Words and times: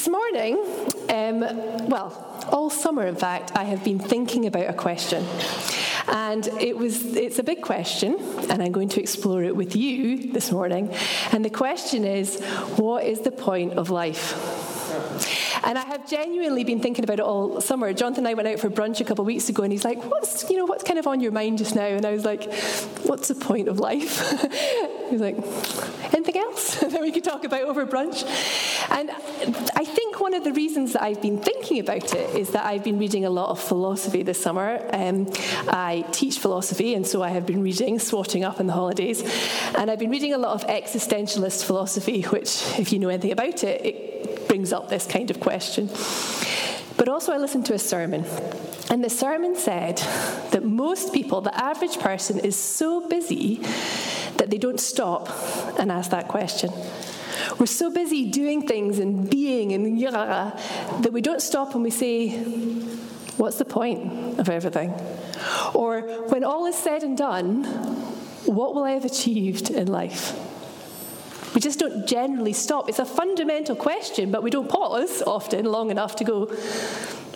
This 0.00 0.08
morning, 0.08 0.56
um, 1.10 1.40
well, 1.90 2.48
all 2.50 2.70
summer 2.70 3.06
in 3.06 3.16
fact, 3.16 3.52
I 3.54 3.64
have 3.64 3.84
been 3.84 3.98
thinking 3.98 4.46
about 4.46 4.66
a 4.66 4.72
question. 4.72 5.26
And 6.08 6.46
it 6.58 6.74
was 6.74 7.04
it's 7.14 7.38
a 7.38 7.42
big 7.42 7.60
question, 7.60 8.16
and 8.48 8.62
I'm 8.62 8.72
going 8.72 8.88
to 8.88 9.00
explore 9.02 9.42
it 9.42 9.54
with 9.54 9.76
you 9.76 10.32
this 10.32 10.50
morning. 10.52 10.90
And 11.32 11.44
the 11.44 11.50
question 11.50 12.06
is, 12.06 12.42
what 12.78 13.04
is 13.04 13.20
the 13.20 13.30
point 13.30 13.74
of 13.74 13.90
life? 13.90 14.32
And 15.62 15.76
I 15.76 15.84
have 15.84 16.08
genuinely 16.08 16.64
been 16.64 16.80
thinking 16.80 17.04
about 17.04 17.18
it 17.18 17.24
all 17.24 17.60
summer. 17.60 17.92
Jonathan 17.92 18.24
and 18.24 18.28
I 18.28 18.34
went 18.34 18.48
out 18.48 18.58
for 18.58 18.70
brunch 18.70 19.00
a 19.00 19.04
couple 19.04 19.22
of 19.22 19.26
weeks 19.26 19.48
ago, 19.48 19.62
and 19.62 19.72
he's 19.72 19.84
like, 19.84 20.02
"What's 20.04 20.48
you 20.48 20.56
know 20.56 20.64
what's 20.64 20.84
kind 20.84 20.98
of 20.98 21.06
on 21.06 21.20
your 21.20 21.32
mind 21.32 21.58
just 21.58 21.74
now?" 21.74 21.84
And 21.86 22.06
I 22.06 22.12
was 22.12 22.24
like, 22.24 22.52
"What's 23.02 23.28
the 23.28 23.34
point 23.34 23.68
of 23.68 23.78
life?" 23.78 24.30
he's 25.10 25.20
like, 25.20 25.36
"Anything 26.14 26.38
else 26.38 26.76
that 26.80 27.00
we 27.00 27.12
could 27.12 27.24
talk 27.24 27.44
about 27.44 27.62
over 27.62 27.86
brunch?" 27.86 28.24
And 28.90 29.10
one 30.30 30.38
of 30.38 30.44
the 30.44 30.52
reasons 30.52 30.92
that 30.92 31.02
I've 31.02 31.20
been 31.20 31.38
thinking 31.38 31.80
about 31.80 32.14
it 32.14 32.36
is 32.36 32.50
that 32.50 32.64
I've 32.64 32.84
been 32.84 33.00
reading 33.00 33.24
a 33.24 33.30
lot 33.30 33.48
of 33.48 33.58
philosophy 33.58 34.22
this 34.22 34.40
summer. 34.40 34.80
Um, 34.92 35.26
I 35.66 36.04
teach 36.12 36.38
philosophy, 36.38 36.94
and 36.94 37.04
so 37.04 37.20
I 37.20 37.30
have 37.30 37.46
been 37.46 37.64
reading, 37.64 37.98
swatting 37.98 38.44
up 38.44 38.60
in 38.60 38.68
the 38.68 38.72
holidays, 38.72 39.24
and 39.76 39.90
I've 39.90 39.98
been 39.98 40.12
reading 40.12 40.32
a 40.32 40.38
lot 40.38 40.52
of 40.52 40.64
existentialist 40.68 41.64
philosophy, 41.64 42.22
which, 42.22 42.62
if 42.78 42.92
you 42.92 43.00
know 43.00 43.08
anything 43.08 43.32
about 43.32 43.64
it, 43.64 43.84
it 43.84 44.46
brings 44.46 44.72
up 44.72 44.88
this 44.88 45.04
kind 45.04 45.32
of 45.32 45.40
question. 45.40 45.88
But 46.96 47.08
also, 47.08 47.32
I 47.32 47.38
listened 47.38 47.66
to 47.66 47.74
a 47.74 47.78
sermon, 47.80 48.24
and 48.88 49.02
the 49.02 49.10
sermon 49.10 49.56
said 49.56 49.96
that 50.52 50.62
most 50.62 51.12
people, 51.12 51.40
the 51.40 51.60
average 51.60 51.98
person, 51.98 52.38
is 52.38 52.54
so 52.54 53.08
busy 53.08 53.56
that 54.36 54.48
they 54.48 54.58
don't 54.58 54.78
stop 54.78 55.28
and 55.76 55.90
ask 55.90 56.12
that 56.12 56.28
question. 56.28 56.70
We're 57.58 57.66
so 57.66 57.90
busy 57.90 58.30
doing 58.30 58.66
things 58.66 58.98
and 58.98 59.28
being 59.28 59.72
and 59.72 59.98
yah, 59.98 60.50
that 61.00 61.12
we 61.12 61.20
don't 61.20 61.42
stop 61.42 61.74
and 61.74 61.82
we 61.82 61.90
say, 61.90 62.38
What's 63.36 63.56
the 63.56 63.64
point 63.64 64.38
of 64.38 64.50
everything? 64.50 64.92
Or, 65.72 66.02
when 66.28 66.44
all 66.44 66.66
is 66.66 66.76
said 66.76 67.02
and 67.02 67.16
done, 67.16 67.64
what 68.44 68.74
will 68.74 68.84
I 68.84 68.90
have 68.90 69.06
achieved 69.06 69.70
in 69.70 69.86
life? 69.86 70.36
We 71.54 71.62
just 71.62 71.78
don't 71.78 72.06
generally 72.06 72.52
stop. 72.52 72.90
It's 72.90 72.98
a 72.98 73.06
fundamental 73.06 73.76
question, 73.76 74.30
but 74.30 74.42
we 74.42 74.50
don't 74.50 74.68
pause 74.68 75.22
often 75.22 75.64
long 75.64 75.90
enough 75.90 76.16
to 76.16 76.24
go, 76.24 76.46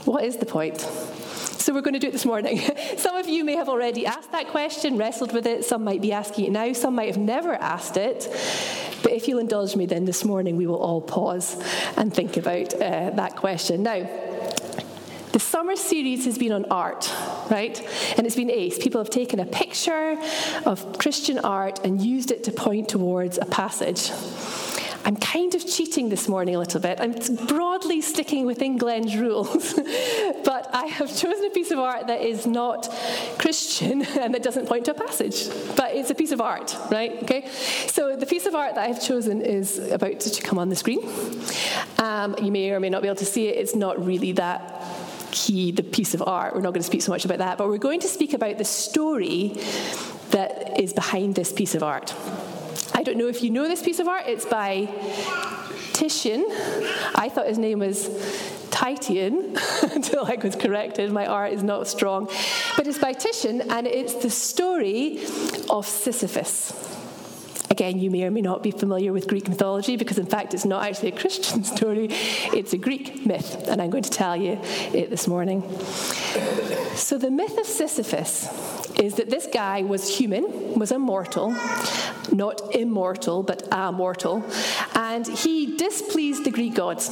what 0.05 0.25
is 0.25 0.37
the 0.37 0.47
point? 0.47 0.81
So 0.81 1.73
we're 1.73 1.81
going 1.81 1.95
to 1.95 2.01
do 2.01 2.09
it 2.09 2.13
this 2.13 2.27
morning. 2.27 2.61
some 2.99 3.17
of 3.17 3.27
you 3.27 3.43
may 3.43 3.57
have 3.57 3.71
already 3.71 4.05
asked 4.05 4.33
that 4.33 4.49
question, 4.49 4.99
wrestled 4.99 5.33
with 5.33 5.47
it. 5.47 5.65
Some 5.65 5.83
might 5.85 6.03
be 6.03 6.13
asking 6.13 6.45
it 6.45 6.53
now. 6.53 6.73
Some 6.75 6.95
might 6.95 7.09
have 7.09 7.17
never 7.17 7.55
asked 7.55 7.97
it. 7.97 8.29
If 9.15 9.29
you'll 9.29 9.39
indulge 9.39 9.77
me, 9.77 9.87
then 9.87 10.07
this 10.07 10.25
morning 10.25 10.57
we 10.57 10.67
will 10.67 10.83
all 10.83 11.01
pause 11.01 11.57
and 11.97 12.13
think 12.13 12.37
about 12.37 12.75
uh, 12.75 13.11
that 13.11 13.37
question. 13.37 13.85
Now, 13.85 14.09
the 15.31 15.39
summer 15.39 15.77
series 15.77 16.25
has 16.25 16.37
been 16.37 16.51
on 16.51 16.65
art, 16.65 17.13
right? 17.49 17.81
And 18.17 18.27
it's 18.27 18.35
been 18.35 18.51
ace. 18.51 18.77
People 18.77 19.01
have 19.01 19.11
taken 19.11 19.39
a 19.39 19.47
picture 19.47 20.21
of 20.67 20.99
Christian 20.99 21.39
art 21.39 21.85
and 21.85 22.01
used 22.01 22.33
it 22.33 22.43
to 22.45 22.53
point 22.53 22.89
towards 22.89 23.39
a 23.39 23.45
passage. 23.45 24.11
I'm 25.07 25.17
kind 25.17 25.55
of 25.55 25.67
cheating 25.67 26.09
this 26.09 26.29
morning 26.29 26.55
a 26.55 26.59
little 26.59 26.81
bit. 26.81 26.99
I'm 26.99 27.13
broadly 27.47 28.01
sticking 28.01 28.47
within 28.47 28.79
Glenn's 28.79 29.15
rules, 29.15 29.75
but 30.45 30.71
I 30.73 30.87
have 30.87 31.15
chosen 31.15 31.45
a 31.45 31.51
piece 31.51 31.71
of 31.71 31.79
art 31.79 32.07
that 32.07 32.23
is 32.23 32.47
not 32.47 32.89
Christian 33.39 34.03
and 34.19 34.35
that 34.35 34.43
doesn't 34.43 34.67
point 34.67 34.87
to 34.87 34.93
a 34.93 34.95
passage, 34.95 35.49
but 35.77 35.95
it's 35.95 36.09
a 36.09 36.15
piece 36.15 36.33
of 36.33 36.41
art, 36.41 36.75
right? 36.91 37.23
Okay. 37.23 37.47
So 37.87 38.17
the 38.17 38.25
piece 38.25 38.47
of 38.47 38.55
art 38.55 38.77
that 38.77 38.89
I've 38.89 39.03
chosen 39.03 39.43
is 39.43 39.79
about 39.79 40.21
to 40.21 40.43
come 40.43 40.59
on 40.59 40.71
the 40.71 40.77
screen. 40.77 41.01
Um, 41.99 42.35
you 42.43 42.51
may 42.51 42.71
or 42.71 42.81
may 42.81 42.89
not 42.89 43.03
be 43.03 43.09
able 43.09 43.17
to 43.17 43.27
see 43.27 43.49
it. 43.49 43.59
It's 43.59 43.75
not 43.75 44.05
really 44.05 44.33
that 44.33 44.83
key, 45.33 45.71
the 45.71 45.83
piece 45.83 46.15
of 46.15 46.23
art. 46.23 46.55
We're 46.55 46.63
not 46.63 46.73
going 46.73 46.83
to 46.83 46.87
speak 46.87 47.03
so 47.03 47.13
much 47.13 47.27
about 47.27 47.39
that, 47.39 47.59
but 47.59 47.69
we're 47.69 47.77
going 47.77 48.01
to 48.01 48.09
speak 48.09 48.33
about 48.33 48.57
the 48.57 48.65
story 48.65 49.61
that 50.31 50.81
is 50.81 50.95
behind 50.95 51.35
this 51.35 51.53
piece 51.53 51.75
of 51.75 51.83
art. 51.83 52.15
I 52.95 53.03
don't 53.03 53.19
know 53.19 53.27
if 53.27 53.43
you 53.43 53.51
know 53.51 53.67
this 53.67 53.83
piece 53.83 53.99
of 53.99 54.07
art. 54.07 54.25
It's 54.27 54.45
by 54.45 54.89
Titian. 55.93 56.47
I 57.15 57.29
thought 57.29 57.49
his 57.49 57.59
name 57.59 57.81
was 57.81 58.09
Titian 58.71 59.57
until 59.83 60.25
I 60.25 60.37
was 60.43 60.55
corrected. 60.55 61.11
My 61.13 61.27
art 61.27 61.53
is 61.53 61.63
not 61.63 61.89
strong. 61.89 62.31
But 62.77 62.87
it's 62.87 62.99
by 62.99 63.13
Titian, 63.13 63.63
and 63.71 63.87
it's 63.87 64.15
the 64.15 64.31
story 64.31 65.25
of 65.71 65.87
Sisyphus. 65.87 66.94
Again, 67.71 67.99
you 67.99 68.11
may 68.11 68.25
or 68.25 68.31
may 68.31 68.41
not 68.41 68.63
be 68.63 68.71
familiar 68.71 69.13
with 69.13 69.27
Greek 69.27 69.49
mythology 69.49 69.97
because, 69.97 70.19
in 70.19 70.27
fact, 70.27 70.55
it's 70.55 70.65
not 70.65 70.85
actually 70.85 71.09
a 71.09 71.17
Christian 71.17 71.65
story, 71.77 72.09
it's 72.11 72.73
a 72.73 72.79
Greek 72.79 73.27
myth, 73.27 73.69
and 73.69 73.81
I'm 73.81 73.91
going 73.91 74.05
to 74.05 74.11
tell 74.11 74.37
you 74.37 74.61
it 74.93 75.11
this 75.11 75.27
morning. 75.27 75.63
So, 76.95 77.19
the 77.19 77.31
myth 77.31 77.59
of 77.59 77.67
Sisyphus 77.67 78.49
is 78.99 79.17
that 79.17 79.31
this 79.31 79.49
guy 79.53 79.83
was 79.83 80.17
human, 80.17 80.75
was 80.79 80.93
immortal, 80.93 81.57
not 82.33 82.75
immortal, 82.75 83.43
but 83.43 83.67
a 83.73 83.91
mortal, 83.91 84.45
and 84.95 85.27
he 85.27 85.77
displeased 85.77 86.45
the 86.45 86.51
Greek 86.51 86.75
gods 86.75 87.09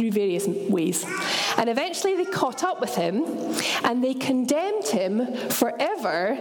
through 0.00 0.12
various 0.12 0.46
ways. 0.46 1.04
And 1.58 1.68
eventually 1.68 2.16
they 2.16 2.24
caught 2.24 2.64
up 2.64 2.80
with 2.80 2.94
him 2.94 3.24
and 3.84 4.02
they 4.02 4.14
condemned 4.14 4.88
him 4.88 5.36
forever 5.50 6.38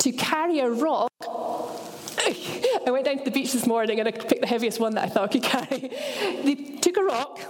to 0.00 0.12
carry 0.12 0.58
a 0.58 0.68
rock 0.68 1.10
I 2.86 2.90
went 2.90 3.04
down 3.04 3.18
to 3.18 3.24
the 3.24 3.30
beach 3.30 3.52
this 3.52 3.66
morning 3.66 4.00
and 4.00 4.08
I 4.08 4.12
picked 4.12 4.40
the 4.40 4.46
heaviest 4.46 4.80
one 4.80 4.94
that 4.94 5.04
I 5.04 5.08
thought 5.08 5.24
I 5.24 5.32
could 5.32 5.42
carry. 5.42 5.88
They 6.44 6.54
took 6.80 6.96
a 6.96 7.04
rock, 7.04 7.40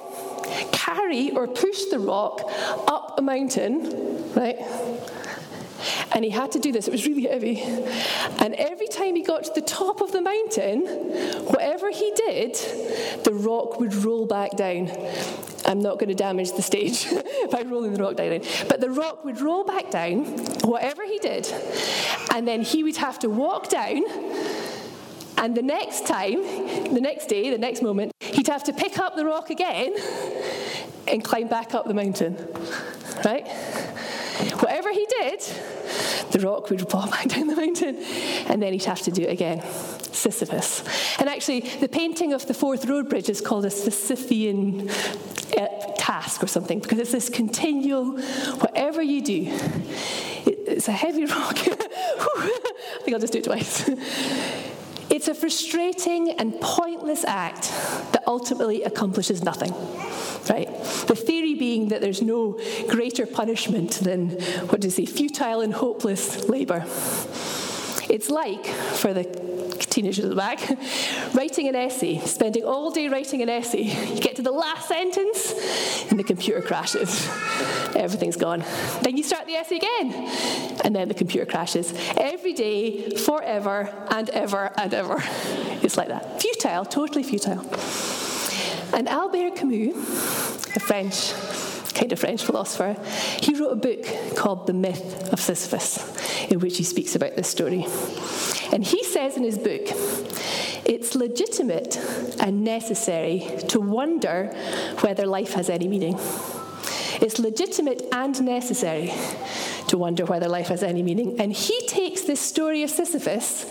carry 0.72 1.30
or 1.30 1.46
push 1.48 1.84
the 1.86 1.98
rock 1.98 2.40
up 2.86 3.18
a 3.18 3.22
mountain, 3.22 4.32
right? 4.34 4.56
And 6.12 6.24
he 6.24 6.30
had 6.30 6.52
to 6.52 6.58
do 6.58 6.72
this, 6.72 6.88
it 6.88 6.92
was 6.92 7.06
really 7.06 7.26
heavy. 7.26 7.60
And 7.60 8.54
every 8.54 8.88
time 8.88 9.14
he 9.16 9.22
got 9.22 9.44
to 9.44 9.52
the 9.54 9.62
top 9.62 10.00
of 10.00 10.12
the 10.12 10.20
mountain, 10.20 10.86
whatever 11.46 11.90
he 11.90 12.12
did, 12.14 12.54
the 13.24 13.32
rock 13.32 13.78
would 13.80 13.94
roll 13.94 14.26
back 14.26 14.56
down. 14.56 14.90
I'm 15.64 15.80
not 15.80 15.98
going 15.98 16.08
to 16.08 16.14
damage 16.14 16.52
the 16.52 16.62
stage 16.62 17.06
by 17.50 17.62
rolling 17.62 17.92
the 17.92 18.02
rock 18.02 18.16
down. 18.16 18.40
But 18.68 18.80
the 18.80 18.90
rock 18.90 19.24
would 19.24 19.40
roll 19.40 19.64
back 19.64 19.90
down, 19.90 20.24
whatever 20.62 21.04
he 21.04 21.18
did, 21.18 21.46
and 22.32 22.48
then 22.48 22.62
he 22.62 22.82
would 22.82 22.96
have 22.96 23.18
to 23.20 23.28
walk 23.28 23.68
down 23.68 24.02
and 25.42 25.56
the 25.56 25.62
next 25.62 26.06
time, 26.06 26.42
the 26.92 27.00
next 27.00 27.26
day, 27.26 27.50
the 27.50 27.58
next 27.58 27.82
moment, 27.82 28.12
he'd 28.20 28.48
have 28.48 28.64
to 28.64 28.72
pick 28.72 28.98
up 28.98 29.16
the 29.16 29.24
rock 29.24 29.50
again 29.50 29.94
and 31.06 31.24
climb 31.24 31.48
back 31.48 31.74
up 31.74 31.86
the 31.86 31.94
mountain. 31.94 32.36
Right? 33.24 33.46
Whatever 34.60 34.92
he 34.92 35.06
did, 35.06 35.40
the 36.32 36.40
rock 36.40 36.70
would 36.70 36.88
fall 36.90 37.08
back 37.08 37.28
down 37.28 37.46
the 37.46 37.56
mountain, 37.56 37.96
and 38.46 38.62
then 38.62 38.72
he'd 38.72 38.84
have 38.84 39.02
to 39.02 39.10
do 39.10 39.22
it 39.22 39.30
again. 39.30 39.62
Sisyphus. 40.12 40.82
And 41.18 41.28
actually, 41.28 41.60
the 41.60 41.88
painting 41.88 42.32
of 42.32 42.46
the 42.46 42.54
Forth 42.54 42.86
Road 42.86 43.08
Bridge 43.08 43.28
is 43.28 43.40
called 43.40 43.64
a 43.64 43.68
Sisyphean 43.68 44.90
uh, 45.56 45.94
task 45.96 46.42
or 46.42 46.48
something, 46.48 46.80
because 46.80 46.98
it's 46.98 47.12
this 47.12 47.28
continual, 47.28 48.18
whatever 48.58 49.02
you 49.02 49.22
do, 49.22 49.46
it's 50.46 50.88
a 50.88 50.92
heavy 50.92 51.24
rock. 51.26 51.56
I 51.58 53.00
think 53.02 53.14
I'll 53.14 53.20
just 53.20 53.32
do 53.32 53.38
it 53.38 53.44
twice. 53.44 53.88
It's 55.10 55.28
a 55.28 55.34
frustrating 55.34 56.30
and 56.32 56.60
pointless 56.60 57.24
act 57.24 57.62
that 58.12 58.22
ultimately 58.26 58.82
accomplishes 58.82 59.42
nothing. 59.42 59.72
Right? 60.50 60.68
The 61.06 61.14
theory 61.14 61.54
being 61.54 61.88
that 61.88 62.00
there's 62.00 62.22
no 62.22 62.58
greater 62.88 63.26
punishment 63.26 63.92
than, 63.92 64.30
what 64.68 64.80
do 64.80 64.86
you 64.86 64.90
say, 64.90 65.06
futile 65.06 65.60
and 65.60 65.72
hopeless 65.72 66.48
labour. 66.48 66.84
It's 68.08 68.30
like, 68.30 68.64
for 68.66 69.12
the 69.12 69.24
teenagers 69.78 70.24
at 70.24 70.30
the 70.30 70.36
back, 70.36 70.60
writing 71.34 71.68
an 71.68 71.74
essay, 71.74 72.18
spending 72.20 72.64
all 72.64 72.90
day 72.90 73.08
writing 73.08 73.42
an 73.42 73.48
essay. 73.48 73.82
You 73.82 74.20
get 74.20 74.36
to 74.36 74.42
the 74.42 74.52
last 74.52 74.88
sentence, 74.88 75.54
and 76.10 76.18
the 76.18 76.24
computer 76.24 76.62
crashes. 76.62 77.28
Everything's 77.94 78.36
gone. 78.36 78.64
Then 79.02 79.16
you 79.16 79.22
start 79.22 79.46
the 79.46 79.54
essay 79.54 79.76
again, 79.76 80.12
and 80.84 80.94
then 80.94 81.08
the 81.08 81.14
computer 81.14 81.46
crashes. 81.46 81.92
Every 82.16 82.52
day, 82.52 83.10
forever 83.10 83.92
and 84.10 84.30
ever 84.30 84.72
and 84.76 84.94
ever. 84.94 85.22
It's 85.80 85.96
like 85.96 86.08
that. 86.08 86.42
Futile, 86.42 86.84
totally 86.84 87.22
futile. 87.22 87.64
And 88.92 89.08
Albert 89.08 89.54
Camus, 89.56 89.94
a 90.74 90.80
French 90.80 91.32
kind 91.94 92.12
of 92.12 92.18
French 92.18 92.44
philosopher, 92.44 92.96
he 93.40 93.54
wrote 93.54 93.72
a 93.72 93.76
book 93.76 94.36
called 94.36 94.66
The 94.66 94.72
Myth 94.72 95.32
of 95.32 95.40
Sisyphus, 95.40 96.50
in 96.50 96.60
which 96.60 96.76
he 96.76 96.84
speaks 96.84 97.14
about 97.14 97.36
this 97.36 97.48
story. 97.48 97.86
And 98.72 98.84
he 98.84 99.02
says 99.04 99.36
in 99.36 99.42
his 99.42 99.58
book, 99.58 99.88
it's 100.84 101.14
legitimate 101.14 101.96
and 102.40 102.64
necessary 102.64 103.46
to 103.68 103.80
wonder 103.80 104.46
whether 105.00 105.26
life 105.26 105.52
has 105.52 105.68
any 105.68 105.88
meaning. 105.88 106.18
It's 107.20 107.38
legitimate 107.38 108.02
and 108.12 108.40
necessary 108.42 109.12
to 109.88 109.98
wonder 109.98 110.24
whether 110.24 110.48
life 110.48 110.68
has 110.68 110.82
any 110.82 111.02
meaning. 111.02 111.40
And 111.40 111.52
he 111.52 111.86
takes 111.86 112.22
this 112.22 112.40
story 112.40 112.82
of 112.82 112.90
Sisyphus, 112.90 113.64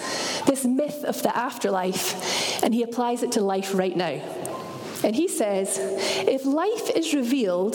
this 0.46 0.66
myth 0.66 1.04
of 1.06 1.22
the 1.24 1.36
afterlife, 1.36 2.64
and 2.64 2.74
he 2.74 2.84
applies 2.84 3.24
it 3.24 3.32
to 3.34 3.42
life 3.42 3.74
right 3.74 3.96
now. 3.96 4.22
And 5.04 5.16
he 5.16 5.28
says, 5.28 5.78
if 5.80 6.46
life 6.46 6.90
is 6.96 7.14
revealed 7.14 7.74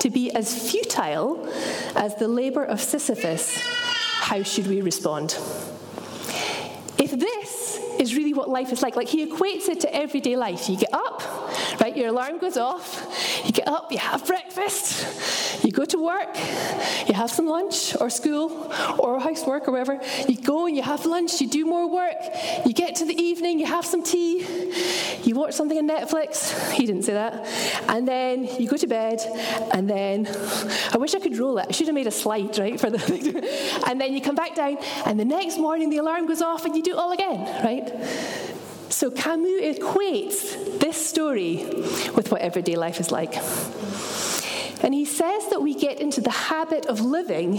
to 0.00 0.10
be 0.10 0.30
as 0.30 0.70
futile 0.70 1.46
as 1.94 2.16
the 2.16 2.28
labor 2.28 2.64
of 2.64 2.80
Sisyphus, 2.80 3.58
how 4.20 4.42
should 4.42 4.66
we 4.66 4.80
respond? 4.80 5.36
If 6.98 7.10
this 7.10 7.78
is 7.98 8.14
really 8.16 8.32
what 8.32 8.48
life 8.48 8.72
is 8.72 8.82
like, 8.82 8.96
like 8.96 9.08
he 9.08 9.26
equates 9.26 9.68
it 9.68 9.80
to 9.80 9.94
everyday 9.94 10.36
life, 10.36 10.68
you 10.68 10.76
get 10.76 10.92
up, 10.92 11.22
right, 11.80 11.96
your 11.96 12.08
alarm 12.08 12.38
goes 12.38 12.56
off, 12.56 13.42
you 13.44 13.52
get 13.52 13.68
up, 13.68 13.92
you 13.92 13.98
have 13.98 14.26
breakfast, 14.26 15.64
you 15.64 15.72
go 15.72 15.84
to 15.84 15.98
work, 15.98 16.36
you 17.06 17.14
have 17.14 17.30
some 17.30 17.46
lunch 17.46 17.96
or 18.00 18.10
school 18.10 18.72
or 18.98 19.20
housework 19.20 19.68
or 19.68 19.72
whatever, 19.72 20.00
you 20.28 20.36
go 20.36 20.66
and 20.66 20.76
you 20.76 20.82
have 20.82 21.04
lunch, 21.06 21.40
you 21.40 21.48
do 21.48 21.64
more 21.64 21.88
work, 21.88 22.16
you 22.64 22.72
get 22.72 22.96
to 22.96 23.04
the 23.04 23.14
evening, 23.42 23.58
you 23.58 23.66
have 23.66 23.84
some 23.84 24.04
tea, 24.04 24.46
you 25.24 25.34
watch 25.34 25.54
something 25.54 25.76
on 25.76 25.88
Netflix, 25.88 26.72
he 26.78 26.86
didn't 26.86 27.02
say 27.02 27.14
that, 27.14 27.44
and 27.88 28.06
then 28.06 28.44
you 28.44 28.68
go 28.68 28.76
to 28.76 28.86
bed, 28.86 29.20
and 29.74 29.90
then, 29.90 30.28
I 30.92 30.96
wish 30.98 31.12
I 31.14 31.18
could 31.18 31.36
roll 31.36 31.58
it, 31.58 31.66
I 31.68 31.72
should 31.72 31.88
have 31.88 31.94
made 31.94 32.06
a 32.06 32.12
slide, 32.12 32.56
right, 32.58 32.78
for 32.78 32.88
the, 32.88 33.82
and 33.88 34.00
then 34.00 34.12
you 34.12 34.20
come 34.20 34.36
back 34.36 34.54
down, 34.54 34.78
and 35.06 35.18
the 35.18 35.24
next 35.24 35.58
morning 35.58 35.90
the 35.90 35.96
alarm 35.96 36.28
goes 36.28 36.40
off 36.40 36.64
and 36.64 36.76
you 36.76 36.84
do 36.84 36.92
it 36.92 36.98
all 36.98 37.10
again, 37.10 37.64
right? 37.64 37.88
So 38.90 39.10
Camus 39.10 39.78
equates 39.78 40.78
this 40.78 41.04
story 41.04 41.64
with 42.14 42.30
what 42.30 42.40
everyday 42.42 42.76
life 42.76 43.00
is 43.00 43.10
like. 43.10 43.34
And 44.84 44.94
he 44.94 45.04
says 45.04 45.48
that 45.48 45.60
we 45.60 45.74
get 45.74 46.00
into 46.00 46.20
the 46.20 46.30
habit 46.30 46.86
of 46.86 47.00
living 47.00 47.56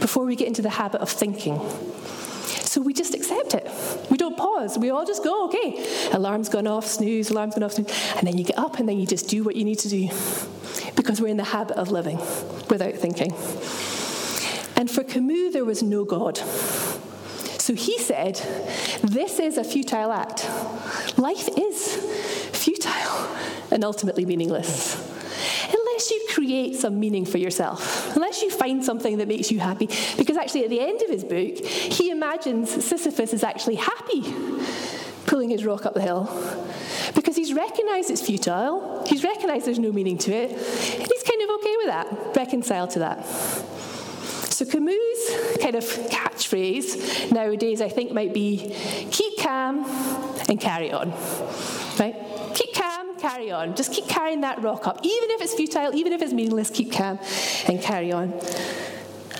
before 0.00 0.24
we 0.24 0.36
get 0.36 0.48
into 0.48 0.62
the 0.62 0.70
habit 0.70 1.00
of 1.00 1.08
thinking. 1.08 1.60
So 2.68 2.82
we 2.82 2.92
just 2.92 3.14
accept 3.14 3.54
it. 3.54 3.66
We 4.10 4.18
don't 4.18 4.36
pause. 4.36 4.76
We 4.78 4.90
all 4.90 5.06
just 5.06 5.24
go, 5.24 5.46
okay, 5.46 6.10
alarm's 6.12 6.50
gone 6.50 6.66
off, 6.66 6.86
snooze, 6.86 7.30
alarm's 7.30 7.54
gone 7.54 7.62
off, 7.62 7.72
snooze. 7.72 7.90
And 8.16 8.26
then 8.26 8.36
you 8.36 8.44
get 8.44 8.58
up 8.58 8.78
and 8.78 8.86
then 8.86 9.00
you 9.00 9.06
just 9.06 9.26
do 9.26 9.42
what 9.42 9.56
you 9.56 9.64
need 9.64 9.78
to 9.78 9.88
do 9.88 10.10
because 10.94 11.18
we're 11.18 11.28
in 11.28 11.38
the 11.38 11.44
habit 11.44 11.78
of 11.78 11.90
living 11.90 12.18
without 12.68 12.92
thinking. 12.92 13.32
And 14.76 14.90
for 14.90 15.02
Camus, 15.02 15.54
there 15.54 15.64
was 15.64 15.82
no 15.82 16.04
God. 16.04 16.36
So 16.36 17.72
he 17.72 17.98
said, 17.98 18.34
This 19.02 19.38
is 19.38 19.56
a 19.56 19.64
futile 19.64 20.12
act. 20.12 20.46
Life 21.18 21.48
is 21.56 21.96
futile 22.52 23.34
and 23.70 23.82
ultimately 23.82 24.26
meaningless. 24.26 25.07
Unless 25.98 26.12
you 26.12 26.26
create 26.30 26.76
some 26.76 27.00
meaning 27.00 27.24
for 27.24 27.38
yourself, 27.38 28.14
unless 28.14 28.40
you 28.40 28.52
find 28.52 28.84
something 28.84 29.18
that 29.18 29.26
makes 29.26 29.50
you 29.50 29.58
happy. 29.58 29.88
Because 30.16 30.36
actually, 30.36 30.62
at 30.62 30.70
the 30.70 30.78
end 30.78 31.02
of 31.02 31.10
his 31.10 31.24
book, 31.24 31.66
he 31.66 32.10
imagines 32.10 32.70
Sisyphus 32.70 33.32
is 33.32 33.42
actually 33.42 33.74
happy 33.74 34.32
pulling 35.26 35.50
his 35.50 35.64
rock 35.64 35.86
up 35.86 35.94
the 35.94 36.00
hill 36.00 36.30
because 37.16 37.34
he's 37.34 37.52
recognized 37.52 38.12
it's 38.12 38.24
futile, 38.24 39.04
he's 39.08 39.24
recognized 39.24 39.66
there's 39.66 39.80
no 39.80 39.90
meaning 39.90 40.16
to 40.18 40.30
it, 40.30 40.52
and 40.52 41.08
he's 41.08 41.22
kind 41.24 41.42
of 41.42 41.50
okay 41.56 41.76
with 41.78 41.86
that, 41.86 42.36
reconciled 42.36 42.90
to 42.90 43.00
that. 43.00 43.26
So 43.26 44.66
Camus' 44.66 45.56
kind 45.60 45.74
of 45.74 45.82
catchphrase 45.82 47.32
nowadays, 47.32 47.80
I 47.80 47.88
think, 47.88 48.12
might 48.12 48.32
be 48.32 48.72
keep 49.10 49.40
calm 49.40 49.84
and 50.48 50.60
carry 50.60 50.92
on. 50.92 51.10
Right? 51.98 52.27
Carry 53.18 53.50
on. 53.50 53.74
Just 53.74 53.92
keep 53.92 54.08
carrying 54.08 54.42
that 54.42 54.62
rock 54.62 54.86
up. 54.86 55.00
Even 55.02 55.30
if 55.30 55.40
it's 55.40 55.54
futile, 55.54 55.94
even 55.94 56.12
if 56.12 56.22
it's 56.22 56.32
meaningless, 56.32 56.70
keep 56.70 56.92
calm 56.92 57.18
and 57.66 57.80
carry 57.80 58.12
on. 58.12 58.32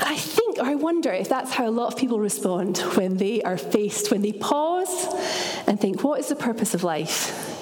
I 0.00 0.16
think, 0.16 0.58
or 0.58 0.64
I 0.64 0.74
wonder 0.74 1.12
if 1.12 1.28
that's 1.28 1.52
how 1.52 1.68
a 1.68 1.70
lot 1.70 1.92
of 1.92 1.98
people 1.98 2.20
respond 2.20 2.78
when 2.78 3.16
they 3.16 3.42
are 3.42 3.58
faced, 3.58 4.10
when 4.10 4.22
they 4.22 4.32
pause 4.32 5.06
and 5.66 5.80
think, 5.80 6.02
what 6.02 6.20
is 6.20 6.28
the 6.28 6.36
purpose 6.36 6.74
of 6.74 6.84
life? 6.84 7.56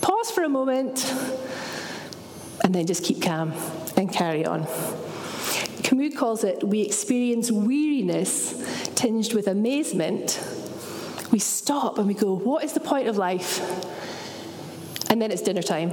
Pause 0.00 0.30
for 0.30 0.44
a 0.44 0.48
moment 0.48 1.14
and 2.64 2.74
then 2.74 2.86
just 2.86 3.04
keep 3.04 3.22
calm 3.22 3.52
and 3.96 4.12
carry 4.12 4.44
on. 4.44 4.66
Camus 5.82 6.16
calls 6.16 6.44
it 6.44 6.62
we 6.62 6.82
experience 6.82 7.50
weariness 7.50 8.54
tinged 8.94 9.32
with 9.32 9.46
amazement. 9.46 10.38
We 11.30 11.38
stop 11.38 11.98
and 11.98 12.06
we 12.06 12.14
go, 12.14 12.34
What 12.34 12.64
is 12.64 12.72
the 12.72 12.80
point 12.80 13.08
of 13.08 13.16
life? 13.16 13.60
And 15.18 15.22
then 15.24 15.32
it's 15.32 15.42
dinner 15.42 15.62
time 15.62 15.92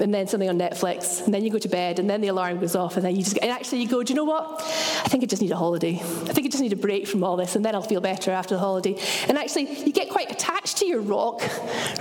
and 0.00 0.12
then 0.12 0.26
something 0.26 0.48
on 0.48 0.58
Netflix, 0.58 1.24
and 1.24 1.32
then 1.32 1.44
you 1.44 1.50
go 1.50 1.58
to 1.58 1.68
bed, 1.68 2.00
and 2.00 2.10
then 2.10 2.20
the 2.20 2.26
alarm 2.26 2.58
goes 2.58 2.74
off, 2.74 2.96
and 2.96 3.04
then 3.04 3.14
you 3.14 3.22
just, 3.22 3.38
and 3.38 3.52
actually 3.52 3.80
you 3.82 3.86
go, 3.86 4.02
do 4.02 4.12
you 4.12 4.16
know 4.16 4.24
what? 4.24 4.60
I 4.60 5.08
think 5.08 5.22
I 5.22 5.26
just 5.26 5.40
need 5.40 5.52
a 5.52 5.56
holiday. 5.56 5.94
I 6.00 6.32
think 6.32 6.44
I 6.46 6.48
just 6.48 6.60
need 6.62 6.72
a 6.72 6.76
break 6.76 7.06
from 7.06 7.22
all 7.22 7.36
this, 7.36 7.54
and 7.54 7.64
then 7.64 7.76
I'll 7.76 7.82
feel 7.82 8.00
better 8.00 8.32
after 8.32 8.56
the 8.56 8.60
holiday. 8.60 8.96
And 9.28 9.38
actually, 9.38 9.70
you 9.84 9.92
get 9.92 10.08
quite 10.08 10.32
attached 10.32 10.78
to 10.78 10.86
your 10.86 11.02
rock, 11.02 11.42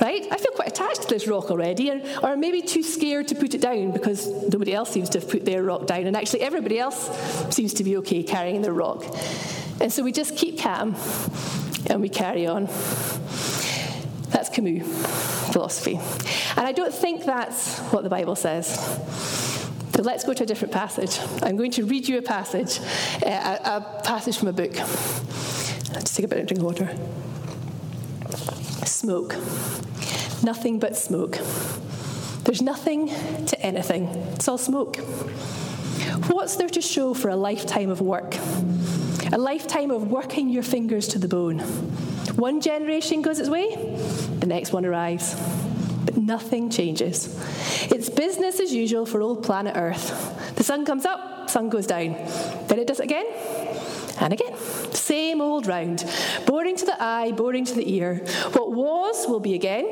right? 0.01 0.25
I 0.31 0.37
feel 0.37 0.51
quite 0.55 0.69
attached 0.69 1.03
to 1.03 1.09
this 1.09 1.27
rock 1.27 1.51
already, 1.51 1.89
and, 1.89 2.03
or 2.23 2.35
maybe 2.35 2.63
too 2.63 2.81
scared 2.81 3.27
to 3.27 3.35
put 3.35 3.53
it 3.53 3.61
down 3.61 3.91
because 3.91 4.25
nobody 4.51 4.73
else 4.73 4.89
seems 4.89 5.09
to 5.09 5.19
have 5.19 5.29
put 5.29 5.45
their 5.45 5.61
rock 5.61 5.85
down, 5.85 6.07
and 6.07 6.15
actually 6.15 6.41
everybody 6.41 6.79
else 6.79 7.53
seems 7.53 7.73
to 7.75 7.83
be 7.83 7.97
okay 7.97 8.23
carrying 8.23 8.63
their 8.63 8.73
rock. 8.73 9.03
And 9.79 9.93
so 9.93 10.01
we 10.01 10.11
just 10.11 10.35
keep 10.35 10.59
calm, 10.59 10.95
and 11.87 12.01
we 12.01 12.09
carry 12.09 12.47
on. 12.47 12.69
Camus 14.53 14.83
philosophy. 15.51 15.99
And 16.57 16.67
I 16.67 16.71
don't 16.71 16.93
think 16.93 17.25
that's 17.25 17.79
what 17.91 18.03
the 18.03 18.09
Bible 18.09 18.35
says. 18.35 18.67
So 19.95 20.03
let's 20.03 20.23
go 20.23 20.33
to 20.33 20.43
a 20.43 20.45
different 20.45 20.73
passage. 20.73 21.19
I'm 21.43 21.57
going 21.57 21.71
to 21.71 21.85
read 21.85 22.07
you 22.07 22.17
a 22.17 22.21
passage, 22.21 22.79
uh, 23.25 23.57
a, 23.63 23.77
a, 23.77 24.01
passage 24.03 24.37
from 24.37 24.47
a 24.47 24.53
book. 24.53 24.73
Let's 25.93 26.15
take 26.15 26.25
a 26.25 26.27
bit 26.27 26.39
of 26.39 26.47
drink 26.47 26.59
of 26.59 26.65
water. 26.65 26.89
Smoke. 28.85 29.35
Nothing 30.43 30.79
but 30.79 30.97
smoke. 30.97 31.37
There's 32.45 32.61
nothing 32.61 33.09
to 33.45 33.59
anything. 33.61 34.07
It's 34.33 34.47
all 34.47 34.57
smoke. 34.57 34.97
What's 36.29 36.55
there 36.55 36.69
to 36.69 36.81
show 36.81 37.13
for 37.13 37.29
a 37.29 37.35
lifetime 37.35 37.89
of 37.89 38.01
work? 38.01 38.35
A 39.31 39.37
lifetime 39.37 39.91
of 39.91 40.09
working 40.09 40.49
your 40.49 40.63
fingers 40.63 41.07
to 41.09 41.19
the 41.19 41.27
bone. 41.27 41.59
One 42.35 42.61
generation 42.61 43.21
goes 43.21 43.39
its 43.39 43.49
way, 43.49 43.75
the 44.39 44.47
next 44.47 44.71
one 44.73 44.85
arrives. 44.85 45.35
But 46.05 46.17
nothing 46.17 46.69
changes. 46.69 47.37
It's 47.91 48.09
business 48.09 48.59
as 48.59 48.73
usual 48.73 49.05
for 49.05 49.21
old 49.21 49.43
planet 49.43 49.75
Earth. 49.77 50.55
The 50.55 50.63
sun 50.63 50.85
comes 50.85 51.05
up, 51.05 51.49
sun 51.49 51.69
goes 51.69 51.85
down. 51.85 52.13
Then 52.67 52.79
it 52.79 52.87
does 52.87 52.99
it 52.99 53.03
again, 53.03 53.27
and 54.19 54.33
again. 54.33 54.57
Same 54.93 55.41
old 55.41 55.67
round. 55.67 56.05
Boring 56.45 56.75
to 56.77 56.85
the 56.85 57.01
eye, 57.01 57.31
boring 57.31 57.65
to 57.65 57.75
the 57.75 57.93
ear. 57.93 58.15
What 58.53 58.71
was 58.71 59.27
will 59.27 59.39
be 59.39 59.53
again. 59.53 59.85